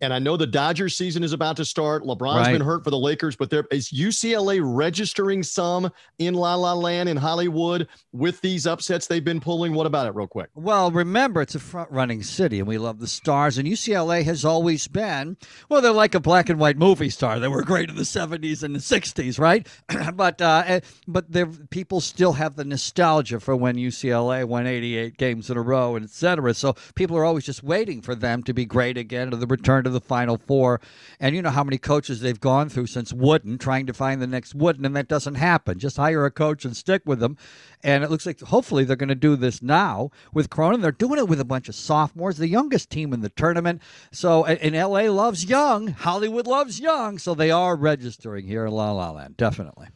[0.00, 2.02] And I know the Dodgers season is about to start.
[2.02, 2.52] LeBron's right.
[2.52, 7.08] been hurt for the Lakers, but there is UCLA registering some in La La Land
[7.08, 9.74] in Hollywood with these upsets they've been pulling.
[9.74, 10.50] What about it, real quick?
[10.54, 13.58] Well, remember it's a front-running city, and we love the stars.
[13.58, 15.36] And UCLA has always been
[15.68, 17.38] well, they're like a black and white movie star.
[17.38, 19.66] They were great in the '70s and the '60s, right?
[20.14, 21.26] but uh, eh, but
[21.70, 26.04] people still have the nostalgia for when UCLA won 88 games in a row, and
[26.04, 26.54] et cetera.
[26.54, 29.85] So people are always just waiting for them to be great again, or the return
[29.86, 30.80] to the Final Four.
[31.18, 34.26] And you know how many coaches they've gone through since Wooden, trying to find the
[34.26, 35.78] next Wooden, and that doesn't happen.
[35.78, 37.36] Just hire a coach and stick with them.
[37.82, 40.80] And it looks like hopefully they're going to do this now with Cronin.
[40.80, 43.80] They're doing it with a bunch of sophomores, the youngest team in the tournament.
[44.12, 47.18] So, and LA loves young, Hollywood loves young.
[47.18, 49.88] So they are registering here in La La Land, definitely.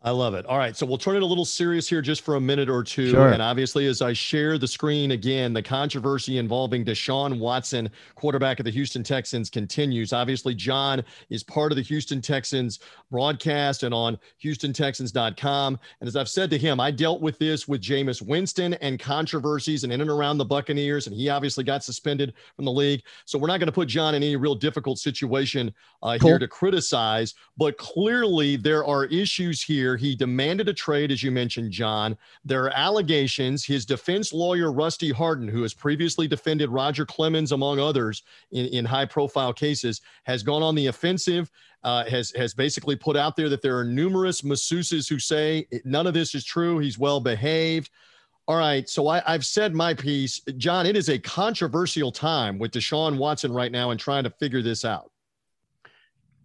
[0.00, 0.46] I love it.
[0.46, 0.76] All right.
[0.76, 3.10] So we'll turn it a little serious here just for a minute or two.
[3.10, 3.32] Sure.
[3.32, 8.64] And obviously, as I share the screen again, the controversy involving Deshaun Watson, quarterback of
[8.64, 10.12] the Houston Texans, continues.
[10.12, 12.78] Obviously, John is part of the Houston Texans
[13.10, 15.80] broadcast and on HoustonTexans.com.
[16.00, 19.82] And as I've said to him, I dealt with this with Jameis Winston and controversies
[19.82, 21.08] and in and around the Buccaneers.
[21.08, 23.02] And he obviously got suspended from the league.
[23.24, 25.74] So we're not going to put John in any real difficult situation
[26.04, 26.30] uh, cool.
[26.30, 27.34] here to criticize.
[27.56, 32.16] But clearly, there are issues here He demanded a trade, as you mentioned, John.
[32.44, 33.64] There are allegations.
[33.64, 38.22] His defense lawyer, Rusty Hardin, who has previously defended Roger Clemens, among others,
[38.52, 41.50] in, in high profile cases, has gone on the offensive.
[41.84, 46.08] Uh, has has basically put out there that there are numerous masseuses who say none
[46.08, 46.78] of this is true.
[46.78, 47.90] He's well behaved.
[48.48, 50.86] All right, so I, have said my piece, John.
[50.86, 54.86] It is a controversial time with Deshaun Watson right now and trying to figure this
[54.86, 55.12] out.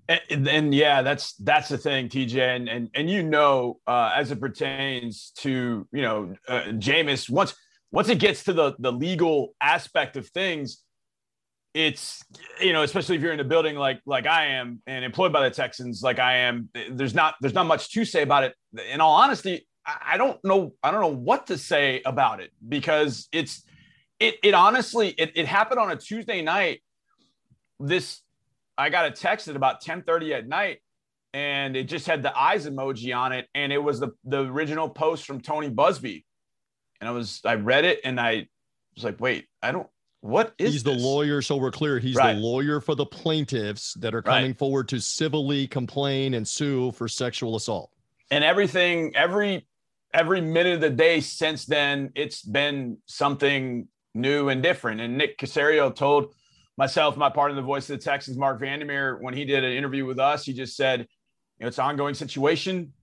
[0.10, 4.32] And, and, yeah, that's that's the thing, TJ, and and and you know, uh, as
[4.32, 7.56] it pertains to you know, uh, Jameis, once
[7.92, 10.84] once it gets to the the legal aspect of things,
[11.74, 12.24] it's
[12.62, 15.48] you know especially if you're in a building like like I am and employed by
[15.48, 18.56] the Texans like I am there's not there's not much to say about it.
[18.92, 23.28] In all honesty I don't know I don't know what to say about it because
[23.32, 23.64] it's
[24.20, 26.82] it it honestly it, it happened on a Tuesday night.
[27.80, 28.22] This
[28.78, 30.80] I got a text at about 10 30 at night
[31.34, 34.90] and it just had the eyes emoji on it and it was the the original
[34.90, 36.24] post from Tony Buzbee,
[37.02, 38.48] and I was I read it and I
[38.96, 39.88] was like wait I don't
[40.22, 40.94] what is he's this?
[40.96, 42.34] the lawyer so we're clear he's Right.
[42.34, 44.26] the lawyer for the plaintiffs that are Right.
[44.40, 47.92] coming forward to civilly complain and sue for sexual assault
[48.32, 49.68] and everything every
[50.14, 55.38] every minute of the day since then it's been something new and different and Nick
[55.40, 56.34] Caserio told
[56.78, 59.72] myself my part of the voice of the texans Marc Vandermeer when he did an
[59.72, 61.08] interview with us he just said
[61.60, 62.94] you know it's an ongoing situation.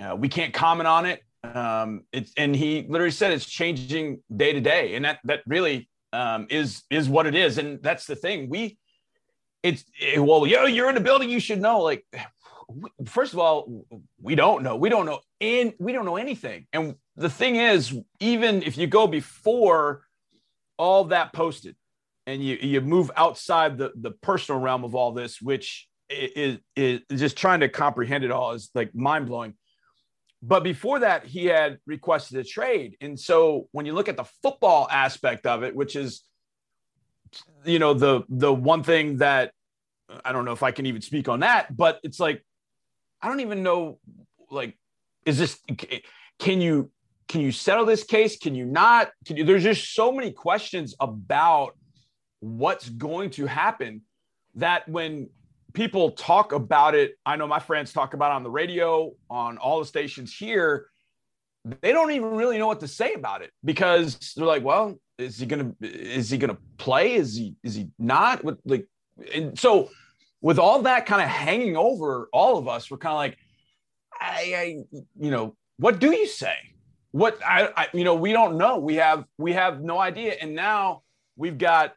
[0.00, 1.22] Uh, we can't comment on it.
[1.42, 4.94] Um, it's and he literally said it's changing day to day.
[4.94, 7.58] And that that really um, is is what it is.
[7.58, 8.48] And that's the thing.
[8.48, 8.78] We
[9.62, 11.30] it's eh, well yo you're in the building.
[11.30, 11.80] You should know.
[11.80, 12.04] Like
[13.06, 13.86] first of all
[14.20, 14.76] we don't know.
[14.76, 16.66] We don't know and we don't know anything.
[16.72, 20.02] And the thing is even if you go before
[20.78, 21.76] all that posted
[22.30, 27.00] and you you move outside the the personal realm of all this which is is
[27.16, 29.54] just trying to comprehend it all is like mind-blowing
[30.42, 34.28] but before that he had requested a trade and so when you look at the
[34.42, 36.22] football aspect of it which is
[37.64, 39.52] you know the the one thing that
[40.24, 42.44] I don't know if I can even speak on that, but it's like
[43.22, 43.98] I don't even know
[44.50, 44.76] like
[45.24, 45.60] is this
[46.38, 46.90] can you
[47.28, 48.38] can you settle this case?
[48.38, 49.10] Can you not?
[49.24, 51.76] Can you there's just so many questions about
[52.40, 54.02] what's going to happen
[54.56, 55.28] that when
[55.72, 59.58] people talk about it, I know my friends talk about it on the radio, on
[59.58, 60.86] all the stations here,
[61.82, 65.38] they don't even really know what to say about it because they're like, well, is
[65.38, 67.14] he gonna is he gonna play?
[67.14, 68.42] Is he is he not?
[68.42, 68.88] With like
[69.34, 69.90] and so
[70.40, 73.38] with all that kind of hanging over all of us, we're kind of like,
[74.18, 74.64] I, I
[75.18, 76.54] you know, what do you say?
[77.10, 78.78] What I, I you know, we don't know.
[78.78, 80.36] We have we have no idea.
[80.40, 81.02] And now
[81.36, 81.94] we've got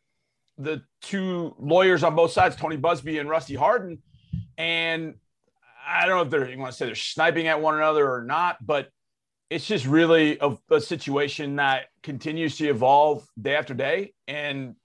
[0.58, 4.00] the two lawyers on both sides, Tony Buzbee and Rusty Hardin,
[4.58, 5.16] and
[5.86, 8.24] I don't know if they're you want to say they're sniping at one another or
[8.24, 8.90] not, but
[9.50, 14.76] it's just really a, a situation that continues to evolve day after day, and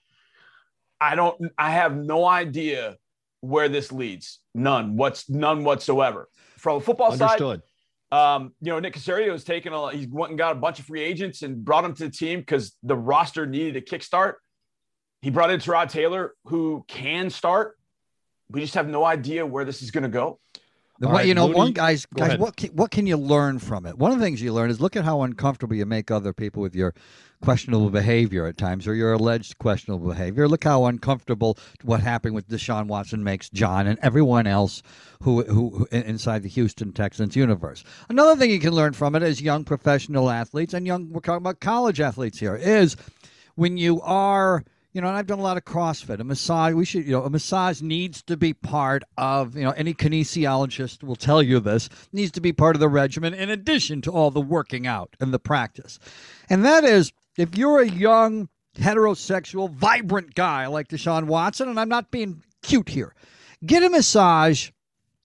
[1.00, 2.96] I don't, I have no idea
[3.40, 4.40] where this leads.
[4.54, 4.96] None.
[4.96, 6.28] What's none whatsoever.
[6.56, 7.62] From a football side,
[8.10, 10.86] um, you know, Nick Caserio has taken a, he went and got a bunch of
[10.86, 14.34] free agents and brought them to the team because the roster needed a kickstart.
[15.20, 17.76] He brought in Tyrod Taylor, who can start.
[18.50, 20.38] We just have no idea where this is going to go.
[21.00, 22.40] The right, you know, Looney, one guys, guys, ahead.
[22.40, 23.96] what can, what can you learn from it?
[23.98, 26.60] One of the things you learn is look at how uncomfortable you make other people
[26.60, 26.92] with your
[27.40, 30.48] questionable behavior at times, or your alleged questionable behavior.
[30.48, 34.82] Look how uncomfortable what happened with Deshaun Watson makes John and everyone else
[35.22, 37.84] who who, who inside the Houston Texans universe.
[38.08, 41.36] Another thing you can learn from it as young professional athletes and young we're talking
[41.36, 42.96] about college athletes here is
[43.54, 46.20] when you are you know, and I've done a lot of CrossFit.
[46.20, 49.72] A massage, we should, you know, a massage needs to be part of, you know,
[49.72, 54.00] any kinesiologist will tell you this, needs to be part of the regimen in addition
[54.02, 55.98] to all the working out and the practice.
[56.48, 61.88] And that is, if you're a young, heterosexual, vibrant guy like Deshaun Watson, and I'm
[61.88, 63.14] not being cute here,
[63.64, 64.70] get a massage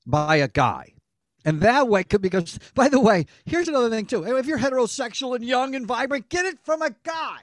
[0.06, 0.94] by a guy.
[1.46, 4.24] And that way, could because by the way, here's another thing too.
[4.24, 7.40] If you're heterosexual and young and vibrant, get it from a guy.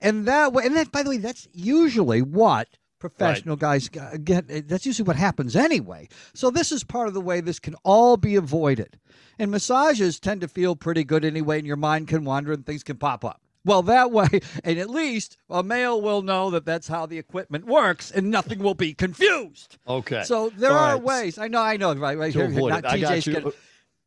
[0.00, 4.68] And that way, and that, by the way, that's usually what professional guys get.
[4.68, 6.08] That's usually what happens anyway.
[6.34, 8.98] So this is part of the way this can all be avoided.
[9.38, 12.82] And massages tend to feel pretty good anyway, and your mind can wander and things
[12.82, 13.40] can pop up.
[13.64, 14.28] Well, that way,
[14.64, 18.58] and at least a male will know that that's how the equipment works, and nothing
[18.60, 19.78] will be confused.
[19.86, 21.02] okay So there All are right.
[21.02, 21.38] ways.
[21.38, 22.48] I know, I know, right, right to here.
[22.48, 22.86] avoid not it.
[22.86, 23.32] I got you.
[23.34, 23.52] gonna,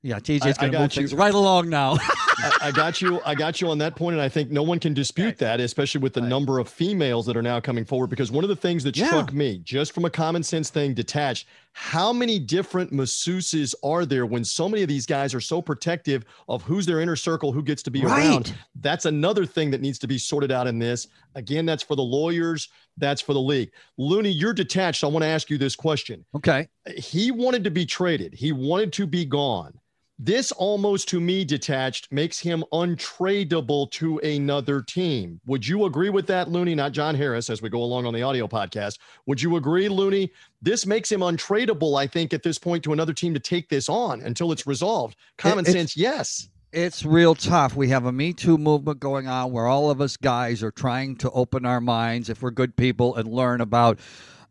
[0.03, 1.17] yeah, TJ's going to got move things you.
[1.17, 1.95] right along now.
[2.01, 3.21] I, I got you.
[3.25, 6.01] I got you on that point, and I think no one can dispute that, especially
[6.01, 8.09] with the number of females that are now coming forward.
[8.09, 9.07] Because one of the things that Yeah.
[9.07, 14.25] struck me, just from a common sense thing, detached, how many different masseuses are there
[14.25, 17.63] when so many of these guys are so protective of who's their inner circle, who
[17.63, 18.53] gets to be around?
[18.81, 21.07] That's another thing that needs to be sorted out in this.
[21.35, 22.67] Again, that's for the lawyers.
[22.97, 23.71] That's for the league.
[23.97, 25.05] Looney, you're detached.
[25.05, 26.67] I want to ask you this question okay.
[26.97, 28.33] he wanted to be traded.
[28.33, 29.79] He wanted to be gone.
[30.19, 35.41] This almost to me detached makes him untradeable to another team.
[35.47, 36.75] Would you agree with that, Looney?
[36.75, 38.99] Not John Harris, as we go along on the audio podcast.
[39.25, 40.31] Would you agree, Looney?
[40.61, 43.89] This makes him untradeable, I think, at this point to another team to take this
[43.89, 45.17] on until it's resolved.
[45.37, 46.47] Common it's- sense, yes.
[46.71, 47.75] it's real tough.
[47.75, 51.15] We have a Me Too movement going on where all of us guys are trying
[51.17, 53.99] to open our minds, if we're good people, and learn about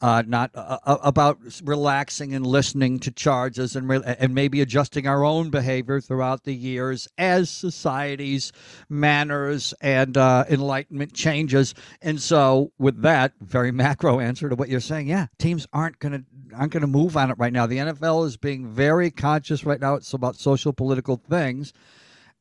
[0.03, 5.07] uh, not uh, uh, about relaxing and listening to charges and re- and maybe adjusting
[5.07, 8.53] our own behavior throughout the years as society's
[8.89, 11.73] manners and uh, enlightenment changes.
[12.03, 16.13] And so, with that very macro answer to what you're saying, yeah, teams aren't going
[16.13, 16.25] to
[16.57, 17.67] aren't going to move on it right now.
[17.67, 19.95] The NFL is being very conscious right now.
[19.95, 21.73] It's about social political things,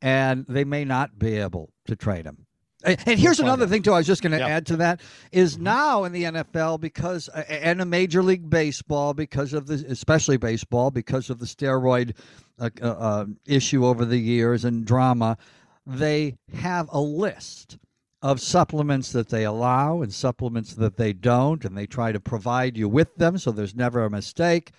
[0.01, 2.47] and they may not be able to trade him.
[2.83, 3.93] And here's another thing too.
[3.93, 5.01] I was just going to add to that
[5.31, 5.63] is mm-hmm.
[5.63, 10.91] now in the NFL because and a Major League Baseball because of the especially baseball
[10.91, 12.15] because of the steroid
[12.59, 15.37] uh, uh, uh, issue over the years and drama,
[15.85, 17.77] they have a list
[18.21, 22.77] of supplements that they allow and supplements that they don't, and they try to provide
[22.77, 24.71] you with them so there's never a mistake.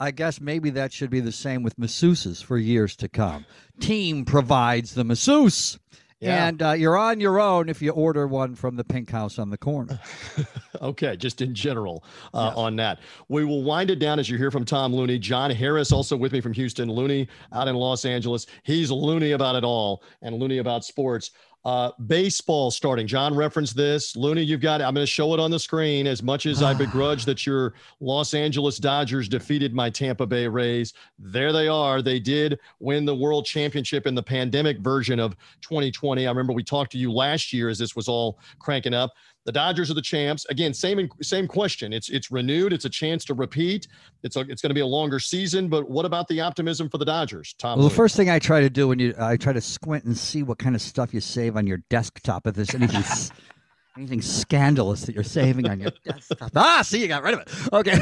[0.00, 3.44] I guess maybe that should be the same with masseuses for years to come.
[3.80, 5.78] Team provides the masseuse
[6.20, 6.48] yeah.
[6.48, 9.50] And uh, you're on your own if you order one from the pink house on
[9.50, 10.00] the corner.
[10.82, 12.04] okay, just in general
[12.34, 12.98] uh, on that.
[13.28, 15.18] We will wind it down as you hear from Tom Looney.
[15.18, 16.90] John Harris also with me from Houston.
[16.90, 18.46] Looney out in Los Angeles.
[18.64, 21.30] He's loony about it all and loony about sports.
[21.68, 23.06] Uh, baseball starting.
[23.06, 24.16] John referenced this.
[24.16, 24.84] Looney, you've got it.
[24.84, 26.06] I'm going to show it on the screen.
[26.06, 30.94] As much as I begrudge that your Los Angeles Dodgers defeated my Tampa Bay Rays,
[31.18, 32.00] there they are.
[32.00, 36.26] They did win the World Championship in the pandemic version of 2020.
[36.26, 39.12] I remember we talked to you last year as this was all cranking up.
[39.48, 40.44] The Dodgers are the champs.
[40.50, 41.94] Again, same same question.
[41.94, 42.74] It's it's renewed.
[42.74, 43.88] It's a chance to repeat.
[44.22, 45.68] It's a, it's going to be a longer season.
[45.68, 47.78] But what about the optimism for the Dodgers, Tom?
[47.78, 50.18] Well, the first thing I try to do when you I try to squint and
[50.18, 52.46] see what kind of stuff you save on your desktop.
[52.46, 53.02] If there's anything
[53.96, 56.52] anything scandalous that you're saving on your desktop.
[56.54, 57.48] Ah, see, you got rid of it.
[57.72, 57.98] Okay.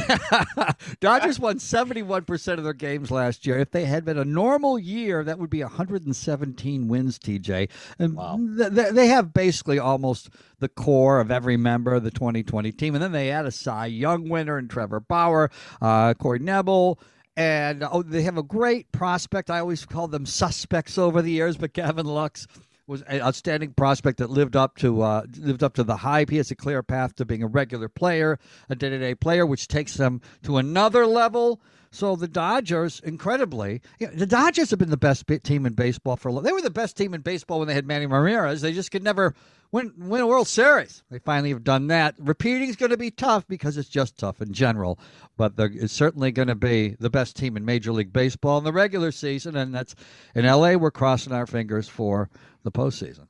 [1.01, 3.59] Dodgers won 71% of their games last year.
[3.59, 7.69] If they had been a normal year, that would be 117 wins, TJ.
[7.99, 8.39] And wow.
[8.59, 12.95] th- they have basically almost the core of every member of the 2020 team.
[12.95, 16.99] And then they add a Cy Young winner and Trevor Bauer, uh, Corey Knebel
[17.37, 19.51] and oh, they have a great prospect.
[19.51, 22.47] I always call them suspects over the years, but Gavin Lux
[22.87, 26.31] was an outstanding prospect that lived up to uh, lived up to the hype.
[26.31, 29.45] He has a clear path to being a regular player, a day to day player,
[29.45, 31.61] which takes them to another level.
[31.91, 36.17] So the Dodgers, incredibly, you know, the Dodgers have been the best team in baseball
[36.17, 36.45] for a long.
[36.45, 38.61] They were the best team in baseball when they had Manny Ramirez.
[38.61, 39.35] They just could never
[39.73, 41.03] win win a World Series.
[41.11, 42.15] They finally have done that.
[42.19, 44.99] Repeating is going to be tough because it's just tough in general,
[45.37, 48.73] but it's certainly going to be the best team in Major League Baseball in the
[48.73, 49.95] regular season, and that's
[50.35, 50.75] in LA.
[50.75, 52.29] We're crossing our fingers for
[52.63, 53.27] the postseason.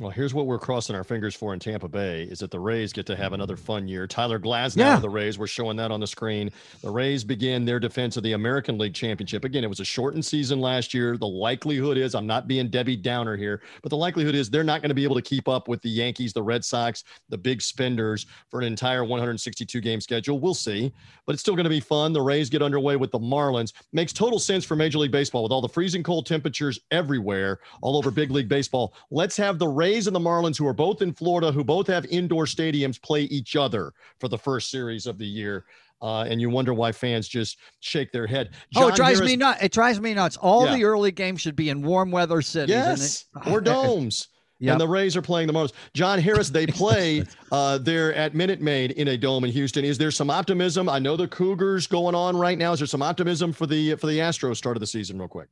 [0.00, 2.92] Well, here's what we're crossing our fingers for in Tampa Bay is that the Rays
[2.92, 4.08] get to have another fun year.
[4.08, 4.96] Tyler Glasnow yeah.
[4.96, 6.50] of the Rays, we're showing that on the screen.
[6.82, 9.44] The Rays begin their defense of the American League Championship.
[9.44, 11.16] Again, it was a shortened season last year.
[11.16, 14.82] The likelihood is, I'm not being Debbie Downer here, but the likelihood is they're not
[14.82, 17.62] going to be able to keep up with the Yankees, the Red Sox, the big
[17.62, 20.40] spenders for an entire 162 game schedule.
[20.40, 20.92] We'll see,
[21.24, 22.12] but it's still going to be fun.
[22.12, 23.72] The Rays get underway with the Marlins.
[23.92, 27.96] Makes total sense for Major League Baseball with all the freezing cold temperatures everywhere, all
[27.96, 28.92] over Big League Baseball.
[29.12, 32.04] Let's have the Rays and the Marlins, who are both in Florida, who both have
[32.06, 35.64] indoor stadiums, play each other for the first series of the year.
[36.02, 38.50] Uh, and you wonder why fans just shake their head.
[38.72, 39.62] John oh, it drives Harris, me nuts!
[39.62, 40.36] It drives me nuts.
[40.36, 40.74] All yeah.
[40.74, 42.74] the early games should be in warm weather cities.
[42.74, 44.28] Yes, or domes.
[44.60, 44.72] Yep.
[44.72, 45.72] And the Rays are playing the Marlins.
[45.94, 49.84] John Harris, they play uh, there at Minute Maid in a dome in Houston.
[49.84, 50.88] Is there some optimism?
[50.88, 52.72] I know the Cougars going on right now.
[52.72, 55.48] Is there some optimism for the for the Astros start of the season, real quick?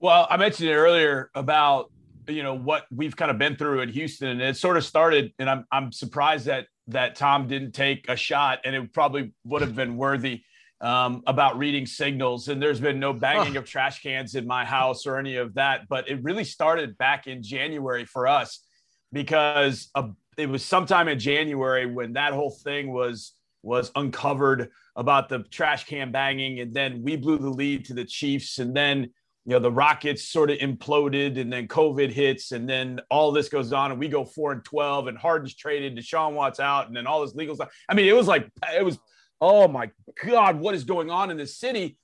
[0.00, 1.90] Well, I mentioned it earlier about
[2.26, 5.32] you know what we've kind of been through in Houston, and it sort of started.
[5.38, 9.62] And I'm I'm surprised that that Tom didn't take a shot, and it probably would
[9.62, 10.42] have been worthy
[10.80, 12.48] um, about reading signals.
[12.48, 15.88] And there's been no banging of trash cans in my house or any of that.
[15.88, 18.64] But it really started back in January for us
[19.12, 19.90] because
[20.36, 25.86] it was sometime in January when that whole thing was was uncovered about the trash
[25.86, 29.10] can banging, and then we blew the lead to the Chiefs, and then
[29.46, 33.48] you know the rockets sort of imploded and then covid hits and then all this
[33.48, 36.96] goes on and we go 4 and 12 and harden's traded deshaun watts out and
[36.96, 37.72] then all this legal stuff.
[37.88, 38.98] I mean it was like it was
[39.40, 39.90] oh my
[40.24, 41.98] god what is going on in this city?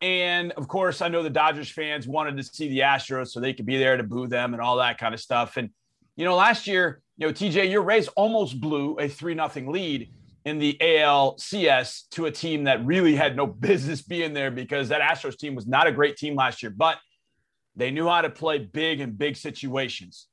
[0.00, 3.52] And of course i know the dodgers fans wanted to see the astros so they
[3.52, 5.56] could be there to boo them and all that kind of stuff.
[5.56, 5.70] And
[6.16, 10.10] you know last year you know tj your rays almost blew a 3 nothing lead
[10.44, 15.00] in the ALCS to a team that really had no business being there because that
[15.00, 16.98] Astros team was not a great team last year, but
[17.76, 20.26] they knew how to play big in big situations.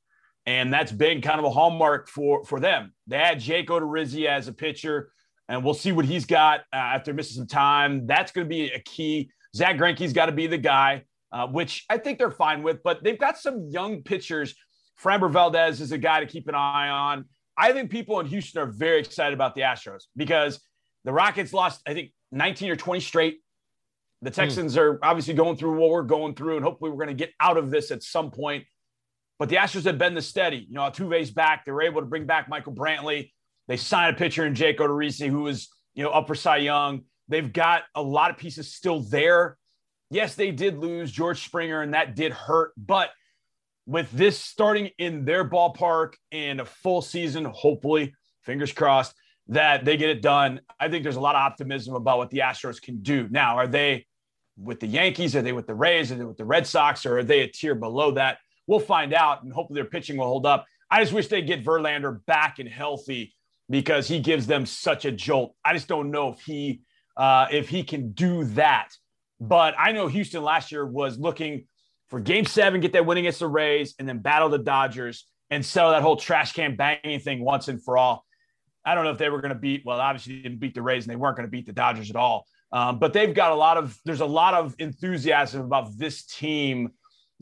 [0.45, 2.93] And that's been kind of a hallmark for, for them.
[3.05, 5.11] They had Jake Odorizzi as a pitcher,
[5.49, 8.07] and we'll see what he's got uh, after missing some time.
[8.07, 9.29] That's going to be a key.
[9.55, 11.03] Zack Greinke's got to be the guy.
[11.31, 12.81] uh, which I think they're fine with.
[12.83, 14.55] But they've got some young pitchers.
[15.01, 17.25] Framber Valdez is a guy to keep an eye on.
[17.57, 20.59] I think people in Houston are very excited about the Astros because
[21.03, 23.39] the Rockets lost, I think, 19 or 20 straight.
[24.21, 24.35] The hmm.
[24.35, 24.79] Texans mm.
[24.79, 27.57] are obviously going through what we're going through, and hopefully we're going to get out
[27.57, 28.65] of this at some point.
[29.39, 30.65] But the Astros have been the steady.
[30.67, 31.65] You know, Altuve's back.
[31.65, 33.31] They were able to bring back Michael Brantley.
[33.67, 37.03] They signed a pitcher in Jake Odorizzi, who was, you know, up for Cy Young.
[37.27, 39.57] They've got a lot of pieces still there.
[40.09, 42.71] Yes, they did lose George Springer, and that did hurt.
[42.77, 43.11] But
[43.87, 48.13] with this starting in their ballpark in a full season, hopefully,
[48.43, 49.15] fingers crossed,
[49.47, 50.59] that they get it done.
[50.77, 53.27] I think there's a lot of optimism about what the Astros can do.
[53.31, 54.05] Now, are they
[54.57, 55.37] with the Yankees?
[55.37, 56.11] Are they with the Rays?
[56.11, 57.05] Are they with the Red Sox?
[57.05, 58.39] Or are they a tier below that?
[58.67, 60.65] We'll find out, and hopefully their pitching will hold up.
[60.91, 63.33] I just wish they get Verlander back and healthy
[63.69, 65.55] because he gives them such a jolt.
[65.63, 66.81] I just don't know if he
[67.15, 68.89] uh, if he can do that.
[69.39, 71.67] But I know Houston last year was looking
[72.09, 75.65] for Game Seven, get that win against the Rays, and then battle the Dodgers and
[75.65, 78.25] settle that whole trash can banging thing once and for all.
[78.85, 79.83] I don't know if they were going to beat.
[79.85, 82.15] Well, obviously didn't beat the Rays, and they weren't going to beat the Dodgers at
[82.15, 82.45] all.
[82.71, 83.97] Um, but they've got a lot of.
[84.05, 86.91] There's a lot of enthusiasm about this team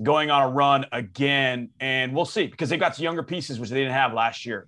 [0.01, 3.69] going on a run again, and we'll see because they've got some younger pieces which
[3.69, 4.67] they didn't have last year.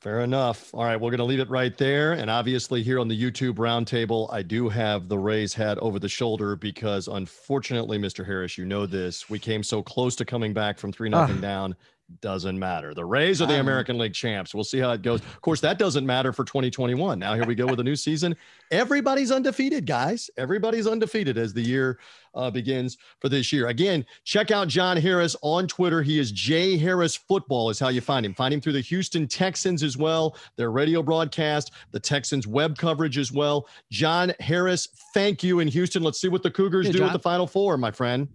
[0.00, 0.74] Fair enough.
[0.74, 2.12] All right, we're going to leave it right there.
[2.12, 6.08] And obviously, here on the YouTube roundtable, I do have the Rays hat over the
[6.08, 8.24] shoulder because, unfortunately, Mr.
[8.24, 9.30] Harris, you know this.
[9.30, 11.40] We came so close to coming back from 3 nothing ah.
[11.40, 11.76] down
[12.20, 12.94] doesn't matter.
[12.94, 14.54] The Rays are the American League champs.
[14.54, 15.20] We'll see how it goes.
[15.20, 17.18] Of course, that doesn't matter for 2021.
[17.18, 18.36] Now, here we go with a new season.
[18.70, 20.28] Everybody's undefeated, guys.
[20.36, 21.98] Everybody's undefeated as the year
[22.34, 23.68] uh, begins for this year.
[23.68, 26.02] Again, check out John Harris on Twitter.
[26.02, 28.34] He is J Harris Football, is how you find him.
[28.34, 33.18] Find him through the Houston Texans as well, their radio broadcast, the Texans web coverage
[33.18, 33.66] as well.
[33.90, 36.02] John Harris, thank you in Houston.
[36.02, 37.06] Let's see what the Cougars hey, do John.
[37.06, 38.28] with the Final Four, my friend.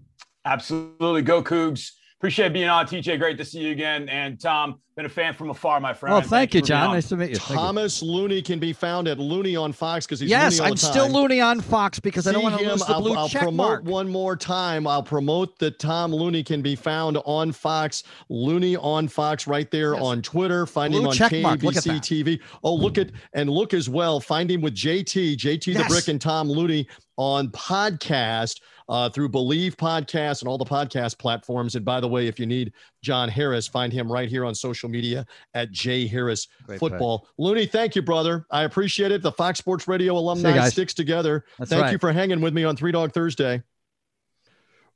[0.46, 1.22] Absolutely.
[1.22, 1.92] Go Cougs.
[2.20, 3.18] Appreciate being on, TJ.
[3.18, 4.10] Great to see you again.
[4.10, 6.14] And Tom, been a fan from afar, my friend.
[6.14, 6.92] Oh, thank, thank you, John.
[6.92, 7.38] Nice to meet you.
[7.38, 8.10] Thomas you.
[8.10, 11.62] Looney can be found at Looney on Fox because he's yes, I'm still Looney on
[11.62, 13.86] Fox because see I don't want to lose the blue I'll, I'll check promote mark.
[13.86, 14.86] one more time.
[14.86, 18.04] I'll promote that Tom Looney can be found on Fox.
[18.28, 20.04] Looney on Fox right there yes.
[20.04, 20.66] on Twitter.
[20.66, 22.42] Find blue him on KBC TV.
[22.64, 24.20] Oh, look at and look as well.
[24.20, 25.78] Find him with JT, JT yes.
[25.78, 28.60] the Brick, and Tom Looney on podcast
[28.90, 31.76] uh, through Believe Podcast and all the podcast platforms.
[31.76, 32.74] And by the way, if you need
[33.04, 37.20] John Harris, find him right here on social media at J Harris Great Football.
[37.20, 37.28] Play.
[37.38, 38.46] Looney, thank you, brother.
[38.50, 39.22] I appreciate it.
[39.22, 41.46] The Fox Sports Radio alumni sticks together.
[41.60, 41.92] That's thank right.
[41.92, 43.62] you for hanging with me on Three Dog Thursday.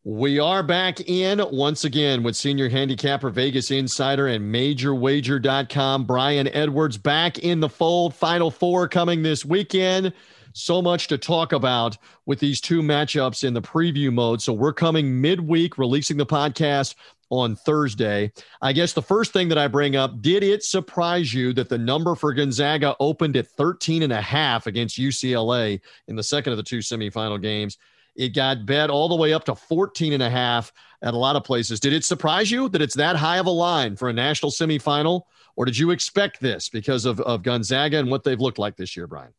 [0.06, 6.04] We are back in once again with senior handicapper, Vegas Insider, and MajorWager.com.
[6.04, 8.14] Brian Edwards back in the fold.
[8.14, 10.12] Final four coming this weekend
[10.54, 14.42] so much to talk about with these two matchups in the preview mode.
[14.42, 16.96] So we're coming midweek, releasing the podcast
[17.30, 18.32] on Thursday.
[18.62, 21.78] I guess the first thing that I bring up, did it surprise you that the
[21.78, 26.58] number for Gonzaga opened at 13 and a half against UCLA in the second of
[26.58, 27.78] the two semifinal games?
[28.16, 31.36] It got bet all the way up to 14 and a half at a lot
[31.36, 31.80] of places.
[31.80, 35.24] Did it surprise you that it's that high of a line for a national semifinal?
[35.56, 38.96] Or did you expect this because of, of Gonzaga and what they've looked like this
[38.96, 39.34] year, Brian?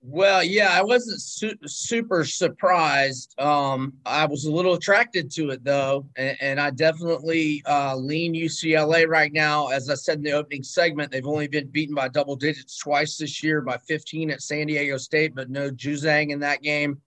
[0.00, 3.34] Well, yeah, I wasn't su- super surprised.
[3.40, 8.32] Um, I was a little attracted to it though, and, and I definitely uh, lean
[8.32, 9.68] UCLA right now.
[9.68, 13.16] As I said in the opening segment, they've only been beaten by double digits twice
[13.16, 17.00] this year, by 15 at San Diego State, but no Juzang in that game,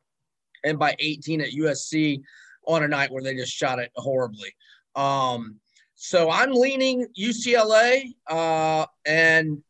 [0.65, 2.21] and by 18 at USC
[2.67, 4.53] on a night where they just shot it horribly.
[4.97, 5.61] Um,
[5.95, 9.63] so I'm leaning UCLA, uh, and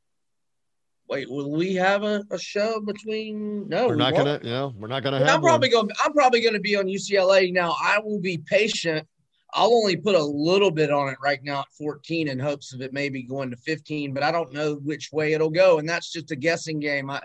[1.11, 3.67] wait, will we have a, a show between?
[3.67, 4.25] No, we're we not won't.
[4.25, 4.39] gonna.
[4.43, 5.27] You know, we're not gonna have.
[5.27, 5.89] I'm probably going.
[6.03, 7.75] I'm probably going to be on UCLA now.
[7.79, 9.07] I will be patient.
[9.53, 12.81] I'll only put a little bit on it right now at 14 in hopes of
[12.81, 16.09] it maybe going to 15, but I don't know which way it'll go, and that's
[16.09, 17.09] just a guessing game.
[17.09, 17.19] I,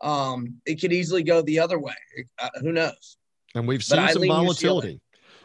[0.00, 1.92] um, it could easily go the other way.
[2.38, 3.16] Uh, who knows?
[3.56, 4.94] And we've seen some volatility.
[4.94, 5.00] UCLA.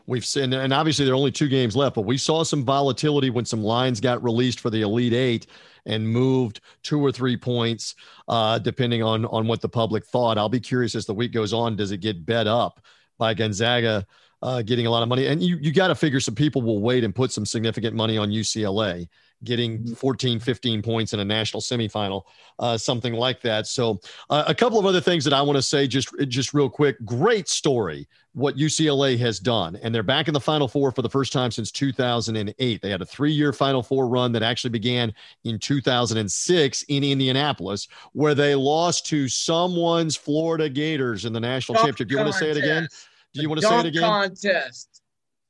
[0.07, 3.31] We've seen, and obviously there are only two games left, but we saw some volatility
[3.31, 5.47] when some lines got released for the Elite Eight
[5.85, 7.95] and moved two or three points,
[8.27, 10.37] uh, depending on on what the public thought.
[10.37, 11.75] I'll be curious as the week goes on.
[11.75, 12.81] Does it get bet up
[13.17, 14.05] by Gonzaga?
[14.41, 16.81] Uh, getting a lot of money, and you you got to figure some people will
[16.81, 19.07] wait and put some significant money on UCLA
[19.43, 19.93] getting mm-hmm.
[19.93, 22.23] 14, 15 points in a national semifinal,
[22.59, 23.67] uh, something like that.
[23.67, 26.69] So, uh, a couple of other things that I want to say just just real
[26.69, 26.97] quick.
[27.05, 31.09] Great story what UCLA has done, and they're back in the Final Four for the
[31.09, 32.81] first time since 2008.
[32.81, 35.13] They had a three-year Final Four run that actually began
[35.45, 42.09] in 2006 in Indianapolis, where they lost to someone's Florida Gators in the national championship.
[42.09, 42.87] Do you want to say it again?
[43.33, 44.01] Do you want to say it again?
[44.03, 45.01] Contest.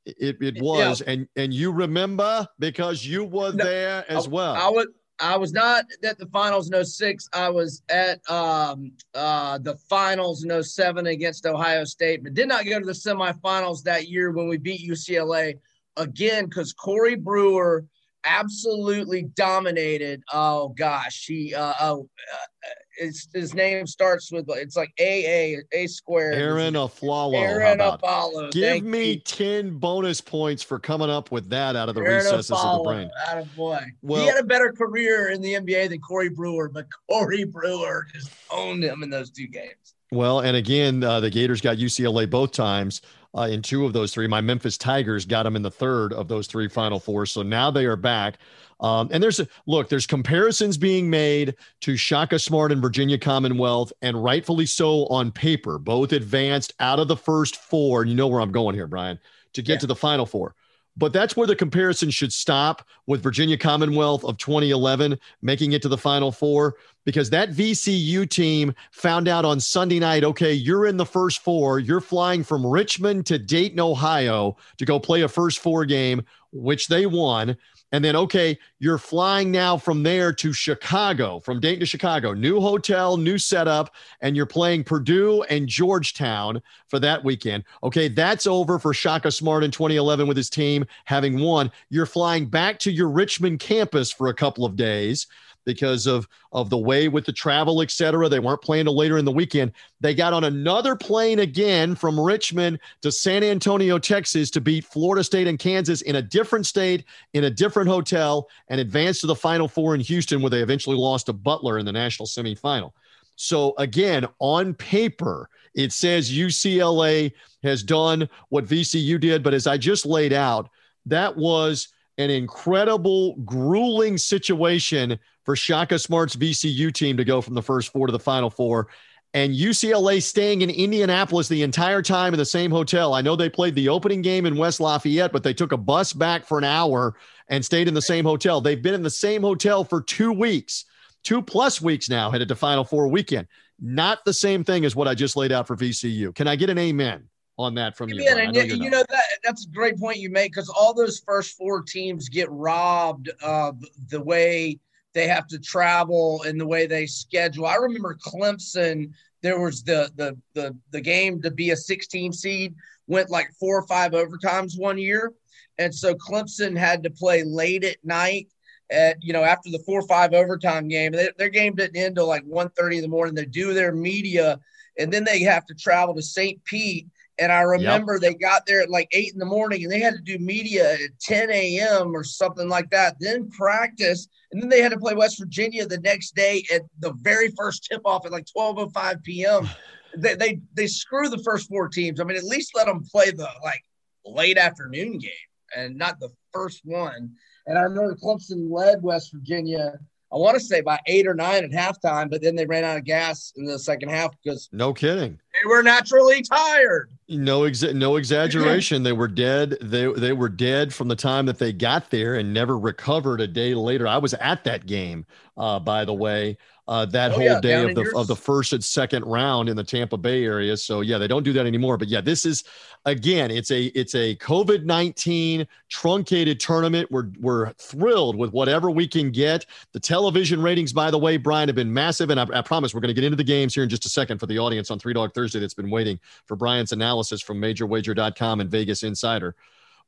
[0.04, 1.12] It, it was, yeah.
[1.12, 4.54] and and you remember because you were no, there as well.
[4.54, 4.86] I was
[5.18, 7.28] I was not at the finals in 06.
[7.32, 12.66] I was at um, uh, the finals in 07 against Ohio State, but did not
[12.66, 15.58] go to the semifinals that year when we beat UCLA
[15.96, 17.86] again because Corey Brewer
[18.26, 20.22] absolutely dominated.
[20.32, 22.68] Oh gosh, he uh, oh, uh,
[22.98, 26.32] his, his name starts with it's like A A A square.
[26.32, 27.38] Aaron Afflalo.
[27.38, 28.50] Aaron Afflalo.
[28.50, 29.20] Give me you.
[29.20, 32.78] ten bonus points for coming up with that out of the Aaron recesses Afflalo, of
[32.78, 33.10] the brain.
[33.28, 36.68] Out of boy, well, he had a better career in the NBA than Corey Brewer,
[36.68, 39.94] but Corey Brewer just owned him in those two games.
[40.12, 43.02] Well, and again, uh, the Gators got UCLA both times
[43.36, 44.26] uh, in two of those three.
[44.26, 47.30] My Memphis Tigers got them in the third of those three Final Fours.
[47.30, 48.38] So now they are back.
[48.80, 53.92] Um, and there's a look, there's comparisons being made to Shaka Smart and Virginia Commonwealth,
[54.02, 58.02] and rightfully so on paper, both advanced out of the first four.
[58.02, 59.18] And you know where I'm going here, Brian,
[59.54, 59.78] to get yeah.
[59.80, 60.54] to the Final Four.
[60.96, 65.88] But that's where the comparison should stop with Virginia Commonwealth of 2011 making it to
[65.88, 70.96] the Final Four because that VCU team found out on Sunday night okay, you're in
[70.96, 71.78] the first four.
[71.78, 76.22] You're flying from Richmond to Dayton, Ohio to go play a first four game,
[76.52, 77.56] which they won.
[77.92, 82.60] And then, okay, you're flying now from there to Chicago, from Dayton to Chicago, new
[82.60, 87.64] hotel, new setup, and you're playing Purdue and Georgetown for that weekend.
[87.84, 91.70] Okay, that's over for Shaka Smart in 2011 with his team having won.
[91.88, 95.28] You're flying back to your Richmond campus for a couple of days
[95.66, 98.28] because of of the way with the travel, et cetera.
[98.30, 99.72] They weren't playing till later in the weekend.
[100.00, 105.22] They got on another plane again from Richmond to San Antonio, Texas, to beat Florida
[105.22, 107.04] State and Kansas in a different state,
[107.34, 110.96] in a different hotel, and advanced to the Final Four in Houston, where they eventually
[110.96, 112.92] lost to Butler in the national semifinal.
[113.36, 119.76] So again, on paper, it says UCLA has done what VCU did, but as I
[119.76, 120.70] just laid out,
[121.04, 121.88] that was
[122.18, 128.08] an incredible, grueling situation for Shaka Smart's VCU team to go from the first four
[128.08, 128.88] to the final four.
[129.32, 133.14] And UCLA staying in Indianapolis the entire time in the same hotel.
[133.14, 136.12] I know they played the opening game in West Lafayette, but they took a bus
[136.12, 137.14] back for an hour
[137.48, 138.60] and stayed in the same hotel.
[138.60, 140.84] They've been in the same hotel for two weeks,
[141.22, 143.46] two plus weeks now, headed to Final Four weekend.
[143.80, 146.34] Not the same thing as what I just laid out for VCU.
[146.34, 147.28] Can I get an amen?
[147.58, 148.22] on that from you.
[148.22, 151.20] Yeah, and you, you know that that's a great point you make because all those
[151.20, 154.78] first four teams get robbed of the way
[155.16, 157.64] they have to travel and the way they schedule.
[157.64, 159.12] I remember Clemson.
[159.40, 162.74] There was the the the the game to be a 16 seed
[163.06, 165.32] went like four or five overtimes one year,
[165.78, 168.48] and so Clemson had to play late at night.
[168.90, 172.16] At you know after the four or five overtime game, they, their game didn't end
[172.16, 173.34] till like 1.30 in the morning.
[173.34, 174.60] They do their media,
[174.98, 176.62] and then they have to travel to St.
[176.64, 177.06] Pete
[177.38, 178.22] and I remember yep.
[178.22, 180.94] they got there at like eight in the morning and they had to do media
[180.94, 182.16] at 10 a.m.
[182.16, 184.28] or something like that, then practice.
[184.52, 187.84] And then they had to play West Virginia the next day at the very first
[187.90, 189.68] tip off at like 12.05 p.m.
[190.16, 192.20] they, they, they screw the first four teams.
[192.20, 193.84] I mean, at least let them play the like
[194.24, 195.30] late afternoon game
[195.76, 197.32] and not the first one.
[197.66, 199.98] And I remember Clemson led West Virginia
[200.32, 202.96] I want to say by eight or nine at halftime, but then they ran out
[202.96, 207.10] of gas in the second half because no kidding, they were naturally tired.
[207.28, 209.02] No exa- no exaggeration.
[209.02, 209.76] they were dead.
[209.80, 213.46] They they were dead from the time that they got there and never recovered a
[213.46, 214.06] day later.
[214.06, 216.58] I was at that game, uh, by the way
[216.88, 219.76] uh, that oh, whole yeah, day of the of the first and second round in
[219.76, 220.76] the Tampa Bay area.
[220.76, 221.96] So yeah, they don't do that anymore.
[221.96, 222.62] But yeah, this is
[223.04, 227.10] again, it's a it's a COVID nineteen truncated tournament.
[227.10, 229.66] We're we're thrilled with whatever we can get.
[229.92, 233.00] The television ratings, by the way, Brian, have been massive, and I, I promise we're
[233.00, 234.98] going to get into the games here in just a second for the audience on
[235.00, 239.56] Three Dog Thursday that's been waiting for Brian's analysis from MajorWager.com and Vegas Insider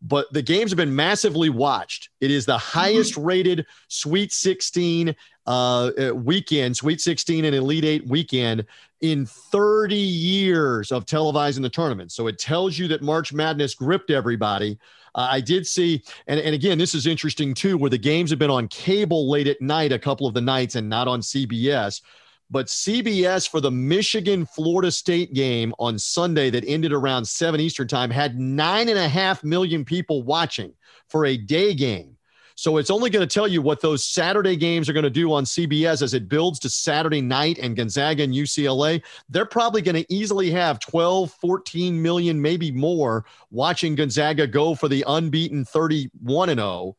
[0.00, 2.10] but the games have been massively watched.
[2.20, 5.14] It is the highest rated Sweet 16
[5.48, 8.66] uh, uh, weekend, Sweet 16 and Elite Eight weekend
[9.00, 12.12] in 30 years of televising the tournament.
[12.12, 14.78] So it tells you that March Madness gripped everybody.
[15.14, 18.38] Uh, I did see, and, and again, this is interesting too, where the games have
[18.38, 22.02] been on cable late at night a couple of the nights and not on CBS.
[22.50, 27.88] But CBS for the Michigan Florida State game on Sunday that ended around 7 Eastern
[27.88, 30.74] time had nine and a half million people watching
[31.08, 32.17] for a day game.
[32.58, 35.32] So it's only going to tell you what those Saturday games are going to do
[35.32, 39.00] on CBS as it builds to Saturday night and Gonzaga and UCLA.
[39.28, 44.88] They're probably going to easily have 12, 14 million, maybe more watching Gonzaga go for
[44.88, 46.96] the unbeaten 31 and 0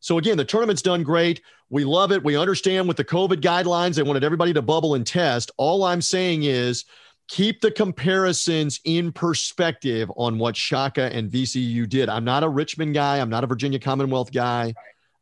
[0.00, 1.40] so again, the tournament's done great.
[1.70, 2.22] We love it.
[2.22, 5.50] We understand with the COVID guidelines, they wanted everybody to bubble and test.
[5.56, 6.84] All I'm saying is
[7.26, 12.10] keep the comparisons in perspective on what Shaka and VCU did.
[12.10, 13.18] I'm not a Richmond guy.
[13.18, 14.74] I'm not a Virginia Commonwealth guy.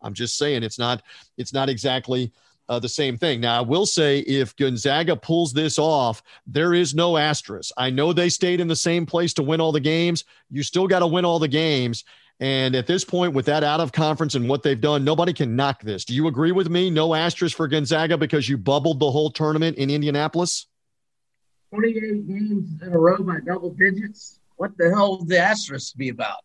[0.02, 1.02] I'm just saying it's not
[1.36, 2.32] it's not exactly
[2.68, 3.40] uh, the same thing.
[3.40, 7.72] Now, I will say if Gonzaga pulls this off, there is no asterisk.
[7.76, 10.24] I know they stayed in the same place to win all the games.
[10.50, 12.04] You still got to win all the games.
[12.40, 15.54] And at this point, with that out of conference and what they've done, nobody can
[15.54, 16.04] knock this.
[16.04, 16.90] Do you agree with me?
[16.90, 20.66] No asterisk for Gonzaga because you bubbled the whole tournament in Indianapolis?
[21.70, 24.40] 28 games in a row by double digits.
[24.56, 26.38] What the hell would the asterisk be about?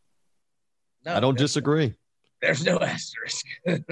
[1.05, 1.95] No, I don't disagree.
[2.41, 3.45] There's no asterisk.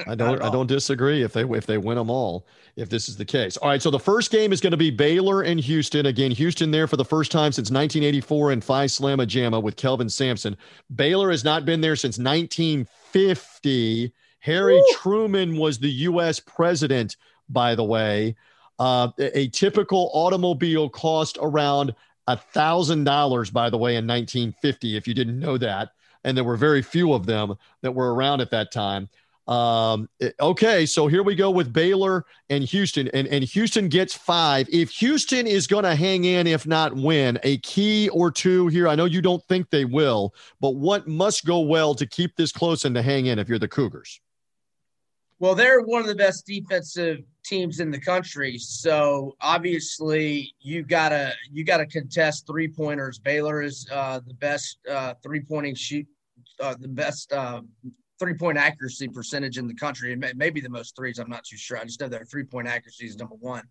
[0.07, 0.41] I don't.
[0.41, 1.23] I don't disagree.
[1.23, 2.45] If they if they win them all,
[2.75, 3.57] if this is the case.
[3.57, 3.81] All right.
[3.81, 6.05] So the first game is going to be Baylor and Houston.
[6.05, 10.09] Again, Houston there for the first time since 1984 in Phi Slamma Jamma with Kelvin
[10.09, 10.55] Sampson.
[10.95, 14.13] Baylor has not been there since 1950.
[14.39, 14.85] Harry Woo!
[14.93, 16.39] Truman was the U.S.
[16.39, 17.17] president,
[17.49, 18.35] by the way.
[18.77, 21.95] Uh, a typical automobile cost around
[22.27, 24.97] a thousand dollars, by the way, in 1950.
[24.97, 25.89] If you didn't know that,
[26.25, 29.07] and there were very few of them that were around at that time.
[29.47, 34.67] Um, okay, so here we go with Baylor and Houston, and, and Houston gets five.
[34.71, 38.87] If Houston is going to hang in, if not win, a key or two here.
[38.87, 42.51] I know you don't think they will, but what must go well to keep this
[42.51, 44.19] close and to hang in if you're the Cougars?
[45.37, 48.57] Well, they're one of the best defensive teams in the country.
[48.57, 53.19] So obviously, you gotta you gotta contest three pointers.
[53.19, 56.07] Baylor is uh, the best uh, three pointing shoot,
[56.59, 57.61] uh, the best uh,
[58.19, 61.19] three point accuracy percentage in the country, and maybe the most threes.
[61.19, 61.77] I'm not too sure.
[61.77, 63.63] I just know their three point accuracy is number one.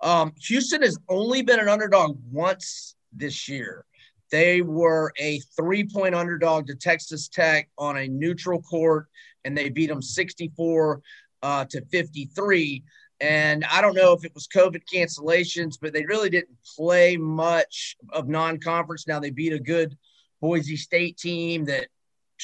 [0.00, 3.84] Um, Houston has only been an underdog once this year.
[4.30, 9.06] They were a three point underdog to Texas Tech on a neutral court,
[9.44, 11.00] and they beat them 64
[11.42, 12.82] uh, to 53.
[13.20, 17.96] And I don't know if it was COVID cancellations, but they really didn't play much
[18.10, 19.06] of non conference.
[19.06, 19.96] Now they beat a good
[20.40, 21.86] Boise State team that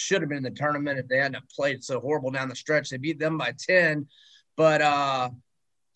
[0.01, 2.91] should have been in the tournament if they hadn't played so horrible down the stretch.
[2.91, 4.07] They beat them by 10.
[4.57, 5.31] But uh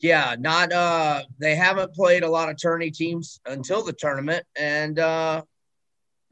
[0.00, 4.98] yeah, not uh they haven't played a lot of tourney teams until the tournament and
[4.98, 5.42] uh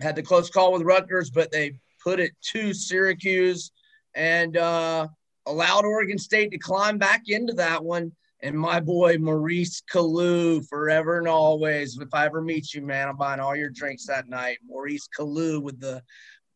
[0.00, 3.72] had the close call with Rutgers, but they put it to Syracuse
[4.14, 5.08] and uh
[5.46, 8.12] allowed Oregon State to climb back into that one.
[8.44, 11.96] And my boy Maurice Calloo, forever and always.
[11.98, 14.58] If I ever meet you, man, I'm buying all your drinks that night.
[14.66, 16.02] Maurice Calloo with the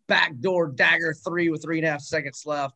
[0.09, 2.75] backdoor dagger three with three and a half seconds left.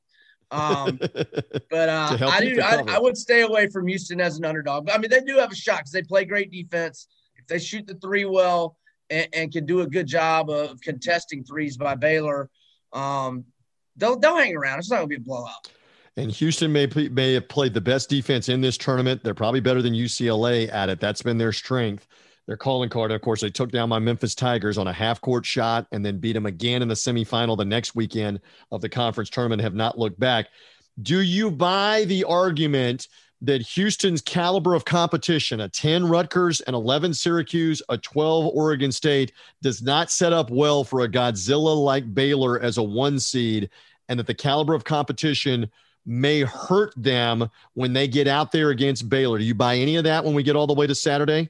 [0.50, 0.98] Um,
[1.70, 2.60] but uh, I do.
[2.60, 4.90] I, I, would stay away from Houston as an underdog.
[4.90, 7.06] I mean, they do have a shot because they play great defense.
[7.36, 8.76] If they shoot the three well
[9.10, 12.50] and, and can do a good job of contesting threes by Baylor,
[12.92, 13.44] um,
[13.96, 14.80] they'll they'll hang around.
[14.80, 15.70] It's not going to be a blowout.
[16.16, 19.22] And Houston may may have played the best defense in this tournament.
[19.22, 20.98] They're probably better than UCLA at it.
[20.98, 22.08] That's been their strength
[22.50, 23.12] their calling card.
[23.12, 26.18] Of course, they took down my Memphis Tigers on a half court shot and then
[26.18, 28.40] beat them again in the semifinal the next weekend
[28.72, 30.48] of the conference tournament, have not looked back.
[31.00, 33.06] Do you buy the argument
[33.42, 39.30] that Houston's caliber of competition, a 10 Rutgers, an 11 Syracuse, a 12 Oregon State,
[39.62, 43.70] does not set up well for a Godzilla like Baylor as a one seed,
[44.08, 45.70] and that the caliber of competition
[46.04, 49.38] may hurt them when they get out there against Baylor?
[49.38, 51.48] Do you buy any of that when we get all the way to Saturday?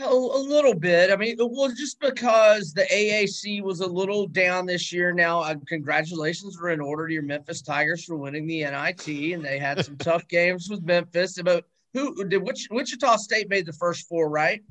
[0.00, 1.10] A, a, little bit.
[1.10, 5.12] I mean, well, just because the AAC was a little down this year.
[5.12, 9.44] Now, uh, congratulations were in order to your Memphis Tigers for winning the NIT, and
[9.44, 11.40] they had some tough games with Memphis.
[11.42, 11.64] But
[11.94, 14.62] who did which Wichita State made the first four, right?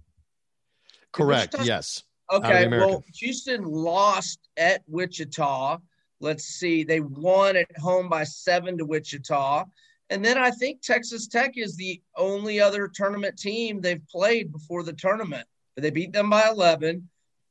[1.12, 1.56] Correct.
[1.62, 2.04] Yes.
[2.32, 2.68] Okay.
[2.68, 5.80] Well, Houston lost at Wichita.
[6.20, 6.84] Let's see.
[6.84, 9.66] They won at home by seven to Wichita.
[10.10, 14.84] And then I think Texas Tech is the only other tournament team they've played before
[14.84, 15.46] the tournament.
[15.76, 17.08] They beat them by 11.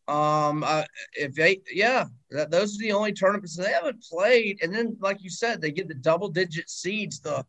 [0.09, 0.85] Um, uh,
[1.15, 4.59] if they, yeah, that, those are the only tournaments they haven't played.
[4.63, 7.45] And then, like you said, they get the double digit seeds the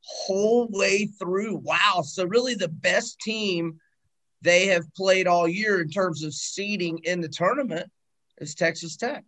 [0.00, 1.56] whole way through.
[1.56, 2.02] Wow.
[2.04, 3.80] So, really, the best team
[4.42, 7.90] they have played all year in terms of seeding in the tournament
[8.38, 9.24] is Texas Tech.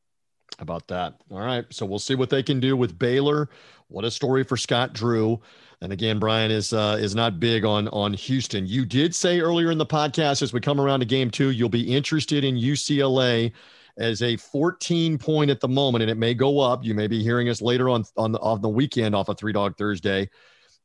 [0.58, 1.20] About that?
[1.30, 1.64] All right.
[1.70, 3.48] So we'll see what they can do with Baylor.
[3.88, 5.40] What a story for Scott Drew.
[5.80, 8.66] And again, Brian is uh, is not big on on Houston.
[8.66, 11.68] You did say earlier in the podcast, as we come around to game two, you'll
[11.68, 13.52] be interested in UCLA
[13.98, 16.84] as a 14 point at the moment, and it may go up.
[16.84, 19.52] You may be hearing us later on on the, on the weekend off of Three
[19.52, 20.30] Dog Thursday.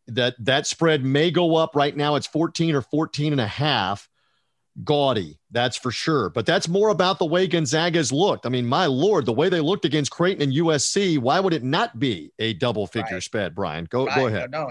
[0.07, 1.75] That that spread may go up.
[1.75, 4.09] Right now, it's 14 or 14 and a half
[4.83, 6.29] gaudy, that's for sure.
[6.29, 8.45] But that's more about the way Gonzaga's looked.
[8.45, 11.63] I mean, my lord, the way they looked against Creighton and USC, why would it
[11.63, 13.23] not be a double figure right.
[13.23, 13.85] spread, Brian?
[13.85, 14.15] Go right.
[14.15, 14.51] go ahead.
[14.51, 14.69] No,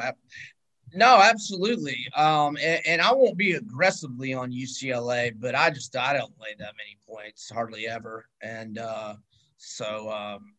[0.94, 2.06] No, absolutely.
[2.16, 6.55] Um, and, and, I won't be aggressively on UCLA, but I just I don't lay
[6.59, 8.27] that many points, hardly ever.
[8.43, 9.14] And uh,
[9.56, 10.55] so, um,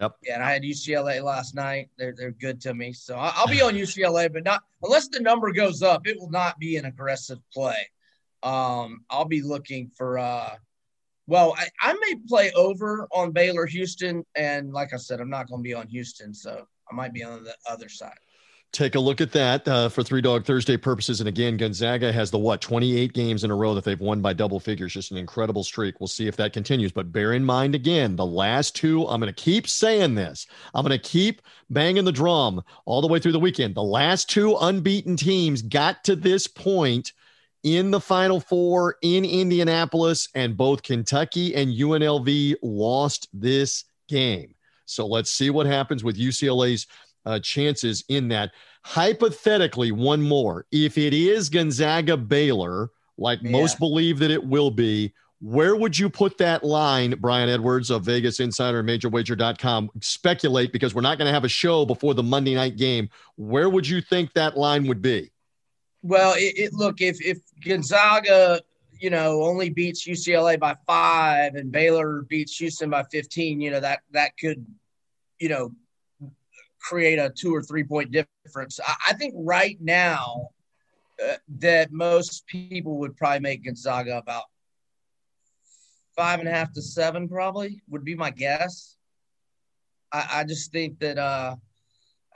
[0.00, 0.12] yep.
[0.22, 1.90] Yeah, and I had UCLA last night.
[1.98, 5.52] They're they're good to me, so I'll be on UCLA, but not unless the number
[5.52, 6.06] goes up.
[6.06, 7.76] It will not be an aggressive play.
[8.42, 10.18] Um, I'll be looking for.
[10.18, 10.54] Uh,
[11.26, 15.48] well, I, I may play over on Baylor Houston, and like I said, I'm not
[15.48, 18.16] going to be on Houston, so I might be on the other side
[18.72, 21.20] take a look at that uh, for Three Dog Thursday purposes.
[21.20, 24.32] And again, Gonzaga has the what 28 games in a row that they've won by
[24.32, 24.92] double figures.
[24.92, 26.00] Just an incredible streak.
[26.00, 26.92] We'll see if that continues.
[26.92, 29.06] But bear in mind again, the last two.
[29.06, 30.46] I'm going to keep saying this.
[30.74, 33.74] I'm going to keep banging the drum all the way through the weekend.
[33.74, 37.12] The last two unbeaten teams got to this point
[37.62, 44.54] in the Final Four in Indianapolis, and both Kentucky and UNLV lost this game.
[44.84, 46.86] So let's see what happens with UCLA's
[47.26, 48.52] uh, chances in that.
[48.84, 50.66] Hypothetically, one more.
[50.72, 53.50] If it is Gonzaga Baylor, like yeah.
[53.50, 58.02] most believe that it will be, where would you put that line, Brian Edwards of
[58.04, 59.90] Vegas Insider and MajorWager.com?
[60.00, 63.08] Speculate because we're not going to have a show before the Monday night game.
[63.36, 65.30] Where would you think that line would be?
[66.02, 68.60] Well, it, it look if if Gonzaga,
[69.00, 73.80] you know, only beats UCLA by five and Baylor beats Houston by fifteen, you know
[73.80, 74.64] that that could,
[75.38, 75.72] you know,
[76.80, 78.80] create a two or three point difference.
[78.84, 80.50] I, I think right now
[81.22, 84.44] uh, that most people would probably make Gonzaga about
[86.16, 88.96] five and a half to seven, probably would be my guess.
[90.12, 91.56] I, I just think that uh,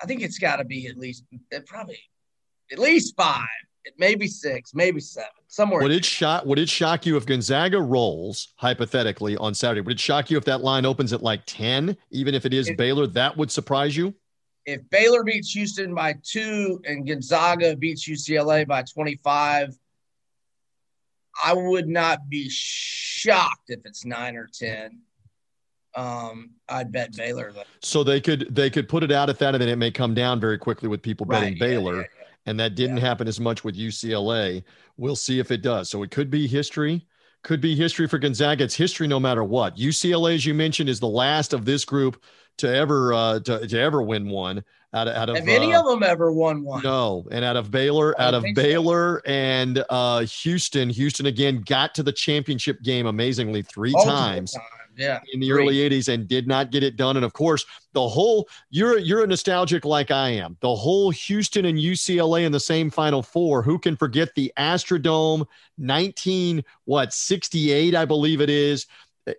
[0.01, 1.25] I think it's got to be at least
[1.67, 1.99] probably
[2.73, 3.47] at least five,
[3.99, 5.83] maybe six, maybe seven, somewhere.
[5.83, 6.45] Would it shock?
[6.45, 9.83] Would it shock you if Gonzaga rolls hypothetically on Saturday?
[9.83, 12.71] Would it shock you if that line opens at like ten, even if it is
[12.77, 13.07] Baylor?
[13.07, 14.15] That would surprise you
[14.67, 19.77] if Baylor beats Houston by two and Gonzaga beats UCLA by 25,
[21.45, 25.01] I would not be shocked if it's nine or 10.
[25.95, 27.53] Um, I'd bet Baylor.
[27.53, 27.65] Though.
[27.81, 30.15] So they could they could put it out at that, and then it may come
[30.15, 31.97] down very quickly with people betting right, Baylor.
[31.97, 32.22] Yeah, yeah, yeah.
[32.47, 34.65] And that didn't happen as much with UCLA.
[34.97, 35.89] We'll see if it does.
[35.89, 37.07] So it could be history
[37.43, 38.65] could be history for Gonzaga.
[38.65, 39.77] It's history no matter what.
[39.77, 42.23] UCLA, as you mentioned, is the last of this group
[42.59, 44.65] to ever uh, to, to ever win one.
[44.95, 46.83] Out of, out of have any uh, of them ever won one?
[46.83, 49.33] No, and out of Baylor, out of Baylor so.
[49.33, 54.53] and uh, Houston, Houston again got to the championship game amazingly three times.
[54.53, 54.63] Time
[54.97, 55.63] yeah, in the Great.
[55.63, 57.17] early 80s and did not get it done.
[57.17, 60.57] And of course, the whole you're you're a nostalgic like I am.
[60.61, 63.63] The whole Houston and UCLA in the same final four.
[63.63, 65.47] Who can forget the Astrodome
[65.79, 68.87] 19 what 68, I believe it is.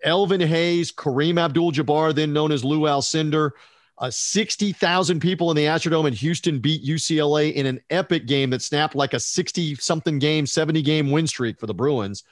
[0.02, 3.50] Elvin Hayes, Kareem Abdul-Jabbar, then known as Lou Alcindor.
[3.98, 8.62] Uh, 60,000 people in the Astrodome in Houston beat UCLA in an epic game that
[8.62, 12.24] snapped like a 60 something game, 70 game win streak for the Bruins.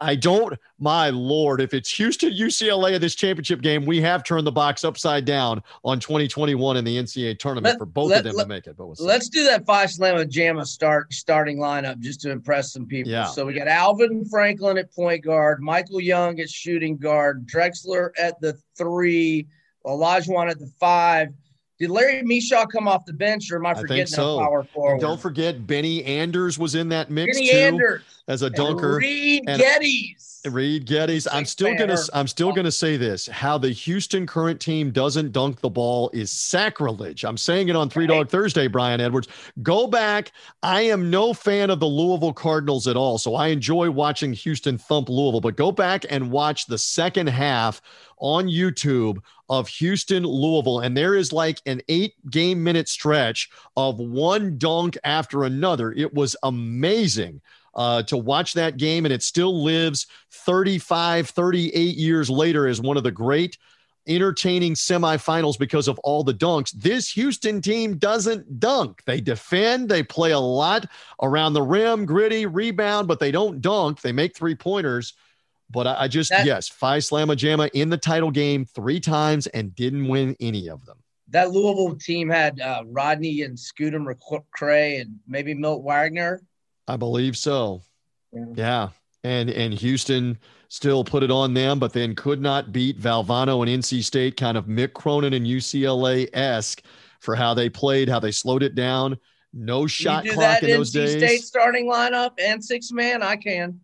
[0.00, 4.46] I don't, my Lord, if it's Houston, UCLA in this championship game, we have turned
[4.46, 8.24] the box upside down on 2021 in the NCAA tournament let, for both let, of
[8.24, 8.76] them let, to make it.
[8.76, 12.86] But we'll let's do that Phi Slamma Jamma start starting lineup just to impress some
[12.86, 13.10] people.
[13.10, 13.26] Yeah.
[13.26, 18.40] So we got Alvin Franklin at point guard, Michael Young at shooting guard, Drexler at
[18.40, 19.48] the three,
[19.84, 21.28] Olajuwon at the five.
[21.78, 24.40] Did Larry Micheaux come off the bench, or am I forgetting I so.
[24.40, 25.00] power forward?
[25.00, 28.02] don't forget, Benny Anders was in that mix Benny too, Anders.
[28.26, 28.94] as a dunker.
[28.94, 30.28] And Reid and Gettys.
[30.50, 31.28] Reid Gettys.
[31.30, 31.96] I'm still gonna.
[32.12, 36.32] I'm still gonna say this: how the Houston current team doesn't dunk the ball is
[36.32, 37.24] sacrilege.
[37.24, 39.28] I'm saying it on Three Dog Thursday, Brian Edwards.
[39.62, 40.32] Go back.
[40.64, 44.78] I am no fan of the Louisville Cardinals at all, so I enjoy watching Houston
[44.78, 45.40] thump Louisville.
[45.40, 47.80] But go back and watch the second half
[48.18, 49.18] on YouTube
[49.48, 50.80] of Houston Louisville.
[50.80, 55.92] And there is like an eight game minute stretch of one dunk after another.
[55.92, 57.40] It was amazing.
[57.74, 62.96] Uh, to watch that game, and it still lives 35, 38 years later as one
[62.96, 63.56] of the great
[64.08, 66.72] entertaining semifinals because of all the dunks.
[66.72, 69.02] This Houston team doesn't dunk.
[69.04, 70.86] They defend, they play a lot
[71.22, 74.00] around the rim, gritty, rebound, but they don't dunk.
[74.00, 75.14] They make three pointers.
[75.70, 79.46] But I, I just, that, yes, Phi Slamma Jamma in the title game three times
[79.48, 80.98] and didn't win any of them.
[81.30, 86.40] That Louisville team had uh, Rodney and Scooter McCray and maybe Milt Wagner.
[86.86, 87.82] I believe so.
[88.32, 88.44] Yeah.
[88.54, 88.88] yeah.
[89.24, 90.38] And and Houston
[90.68, 94.56] still put it on them, but then could not beat Valvano and NC State, kind
[94.56, 96.82] of Mick Cronin and UCLA esque
[97.20, 99.18] for how they played, how they slowed it down.
[99.52, 101.16] No shot clock in those NC days.
[101.16, 103.80] State starting lineup and six man, I can.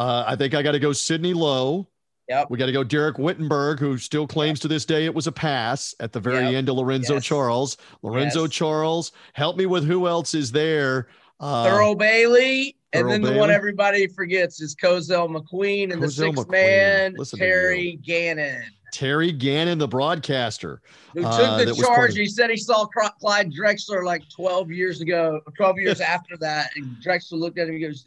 [0.00, 1.86] Uh, I think I got to go Sidney Lowe.
[2.30, 2.46] Yep.
[2.48, 5.32] We got to go Dereck Whittenburg, who still claims to this day it was a
[5.32, 6.54] pass at the very yep.
[6.54, 7.24] end of Lorenzo yes.
[7.24, 7.76] Charles.
[8.02, 8.52] Lorenzo yes.
[8.52, 11.08] Charles, help me with who else is there.
[11.38, 12.76] Uh, Thurl Bailey.
[12.94, 13.34] And then Bailey.
[13.34, 16.50] the one everybody forgets is Cozell McQueen and the Cozell sixth McQueen.
[16.50, 18.64] man, Listen Terry Gannon.
[18.92, 20.80] Terry Gannon, the broadcaster.
[21.12, 22.16] Who took uh, the that was charge?
[22.16, 26.70] He said he saw Clyde Drexler like 12 years ago, 12 years after that.
[26.76, 28.06] And Drexler looked at him and goes,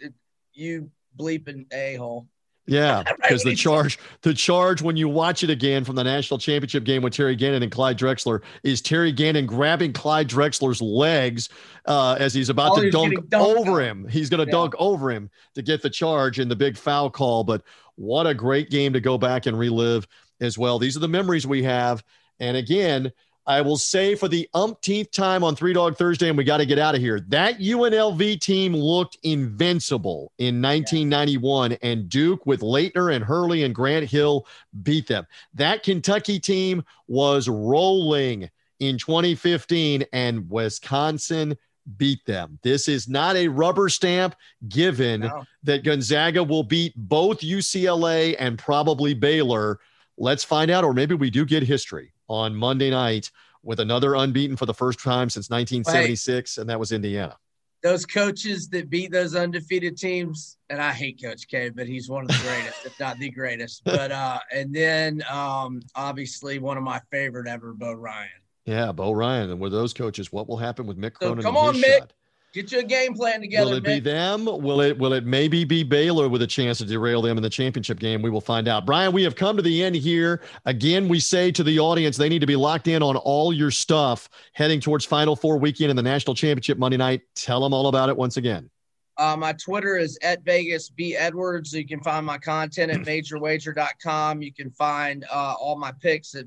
[0.53, 2.27] You bleeping a hole.
[2.65, 6.03] Yeah, because when the he- charge, the charge when you watch it again from the
[6.03, 10.81] national championship game with Terry Gannon and Clyde Drexler is Terry Gannon grabbing Clyde Drexler's
[10.81, 11.49] legs
[11.87, 14.07] uh, as he's about Oh, to he's dunk over him.
[14.09, 14.59] He's going to Yeah.
[14.59, 17.43] dunk over him to get the charge and the big foul call.
[17.43, 17.63] But
[17.95, 20.07] what a great game to go back and relive
[20.39, 20.79] as well.
[20.79, 22.01] These are the memories we have.
[22.39, 23.11] And again,
[23.45, 26.65] I will say for the umpteenth time on Three Dog Thursday, and we got to
[26.65, 27.19] get out of here.
[27.27, 34.09] That UNLV team looked invincible in 1991, and Duke with Laettner and Hurley and Grant
[34.09, 34.47] Hill
[34.83, 35.27] beat them.
[35.53, 38.49] That Kentucky team was rolling
[38.79, 41.57] in 2015, and Wisconsin
[41.97, 42.59] beat them.
[42.61, 44.35] This is not a rubber stamp
[44.69, 45.43] given No.
[45.63, 49.81] that Gonzaga will beat both UCLA and probably Baylor.
[50.17, 53.29] Let's find out, or maybe we do get history on Monday night
[53.61, 57.37] with another unbeaten for the first time since 1976, and that was Indiana.
[57.81, 62.23] Those coaches that beat those undefeated teams, and I hate Coach K, but he's one
[62.23, 63.81] of the greatest, if not the greatest.
[63.85, 68.29] But uh, and then um, obviously one of my favorite ever, Bo Ryan.
[68.65, 71.43] Yeah, Bo Ryan, and with those coaches, what will happen with Mick So Cronin?
[71.43, 71.99] come on, Mick.
[71.99, 72.13] shot?
[72.53, 73.71] Get you a game plan together.
[73.71, 74.03] Will it be Mick.
[74.03, 74.45] them?
[74.45, 77.49] Will it will it maybe be Baylor with a chance to derail them in the
[77.49, 78.21] championship game?
[78.21, 78.85] We will find out.
[78.85, 80.41] Brian, we have come to the end here.
[80.65, 83.71] Again, we say to the audience they need to be locked in on all your
[83.71, 87.21] stuff heading towards Final Four weekend and the national championship Monday night.
[87.33, 88.69] Tell them all about it once again.
[89.17, 91.73] Uh, my Twitter is at Vegas B Edwards.
[91.73, 94.43] You can find my content at majorwager.com.
[94.43, 96.45] You can find uh, all my picks at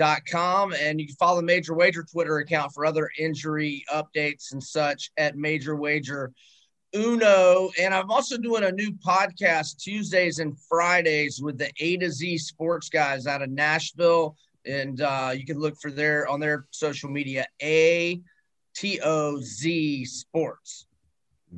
[0.00, 0.74] vegasinsider.com.
[0.80, 5.10] And you can follow the Major Wager Twitter account for other injury updates and such
[5.16, 6.32] at Major Wager
[6.94, 7.70] Uno.
[7.80, 12.38] And I'm also doing a new podcast Tuesdays and Fridays with the A to Z
[12.38, 14.36] sports guys out of Nashville.
[14.66, 18.20] And uh, you can look for their on their social media, A
[18.74, 20.86] T O Z Sports.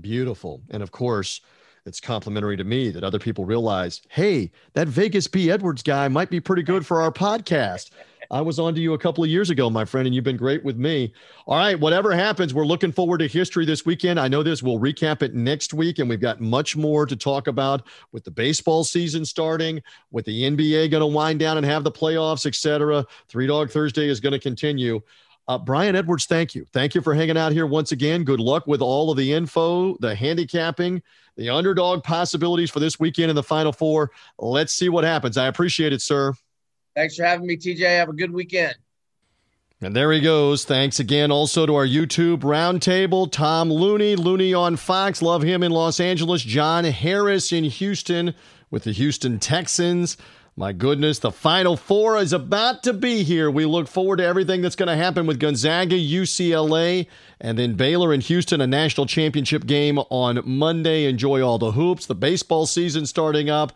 [0.01, 0.63] Beautiful.
[0.71, 1.41] And of course,
[1.85, 5.51] it's complimentary to me that other people realize, hey, that Vegas B.
[5.51, 7.91] Edwards guy might be pretty good for our podcast.
[8.33, 10.39] I was on to you a couple of years ago, my friend, and you've been
[10.39, 11.13] great with me.
[11.47, 14.19] All right, whatever happens, we're looking forward to history this weekend.
[14.19, 14.63] I know this.
[14.63, 18.31] We'll recap it next week, and we've got much more to talk about with the
[18.31, 23.05] baseball season starting, with the NBA going to wind down and have the playoffs, etc.
[23.29, 25.03] Three Dog Thursday is going to continue.
[25.47, 26.65] Uh, Brian Edwards, thank you.
[26.73, 28.25] Thank you for hanging out here once again.
[28.25, 31.03] Good luck with all of the info, the handicapping,
[31.37, 34.13] the underdog possibilities for this weekend in the Final Four.
[34.39, 35.37] Let's see what happens.
[35.37, 36.33] I appreciate it, sir.
[36.95, 37.81] Thanks for having me, TJ.
[37.81, 38.77] Have a good weekend.
[39.81, 40.65] And there he goes.
[40.65, 43.31] Thanks again also to our YouTube roundtable.
[43.31, 45.21] Tom Looney, Looney on Fox.
[45.21, 46.43] Love him in Los Angeles.
[46.43, 48.35] John Harris in Houston
[48.71, 50.17] with the Houston Texans.
[50.55, 53.51] My goodness, the Final Four is about to be here.
[53.51, 57.07] We look forward to everything that's going to happen with Gonzaga, UCLA,
[57.41, 61.07] and then Baylor and Houston, a national championship game on Monday.
[61.07, 63.73] Enjoy all the hoops, the baseball season starting up.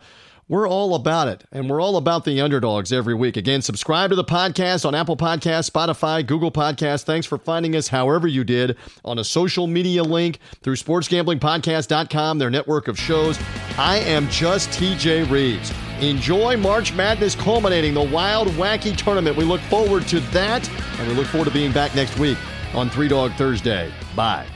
[0.49, 3.35] We're all about it, and we're all about the underdogs every week.
[3.35, 7.03] Again, subscribe to the podcast on Apple Podcasts, Spotify, Google Podcasts.
[7.03, 12.49] Thanks for finding us however you did on a social media link through sportsgamblingpodcast.com, their
[12.49, 13.37] network of shows.
[13.77, 15.73] I am just TJ Rives.
[16.01, 19.35] Enjoy March Madness culminating the wild, wacky tournament.
[19.35, 20.69] We look forward to that,
[20.99, 22.37] and we look forward to being back next week
[22.73, 23.91] on Three Dog Thursday.
[24.15, 24.47] Bye.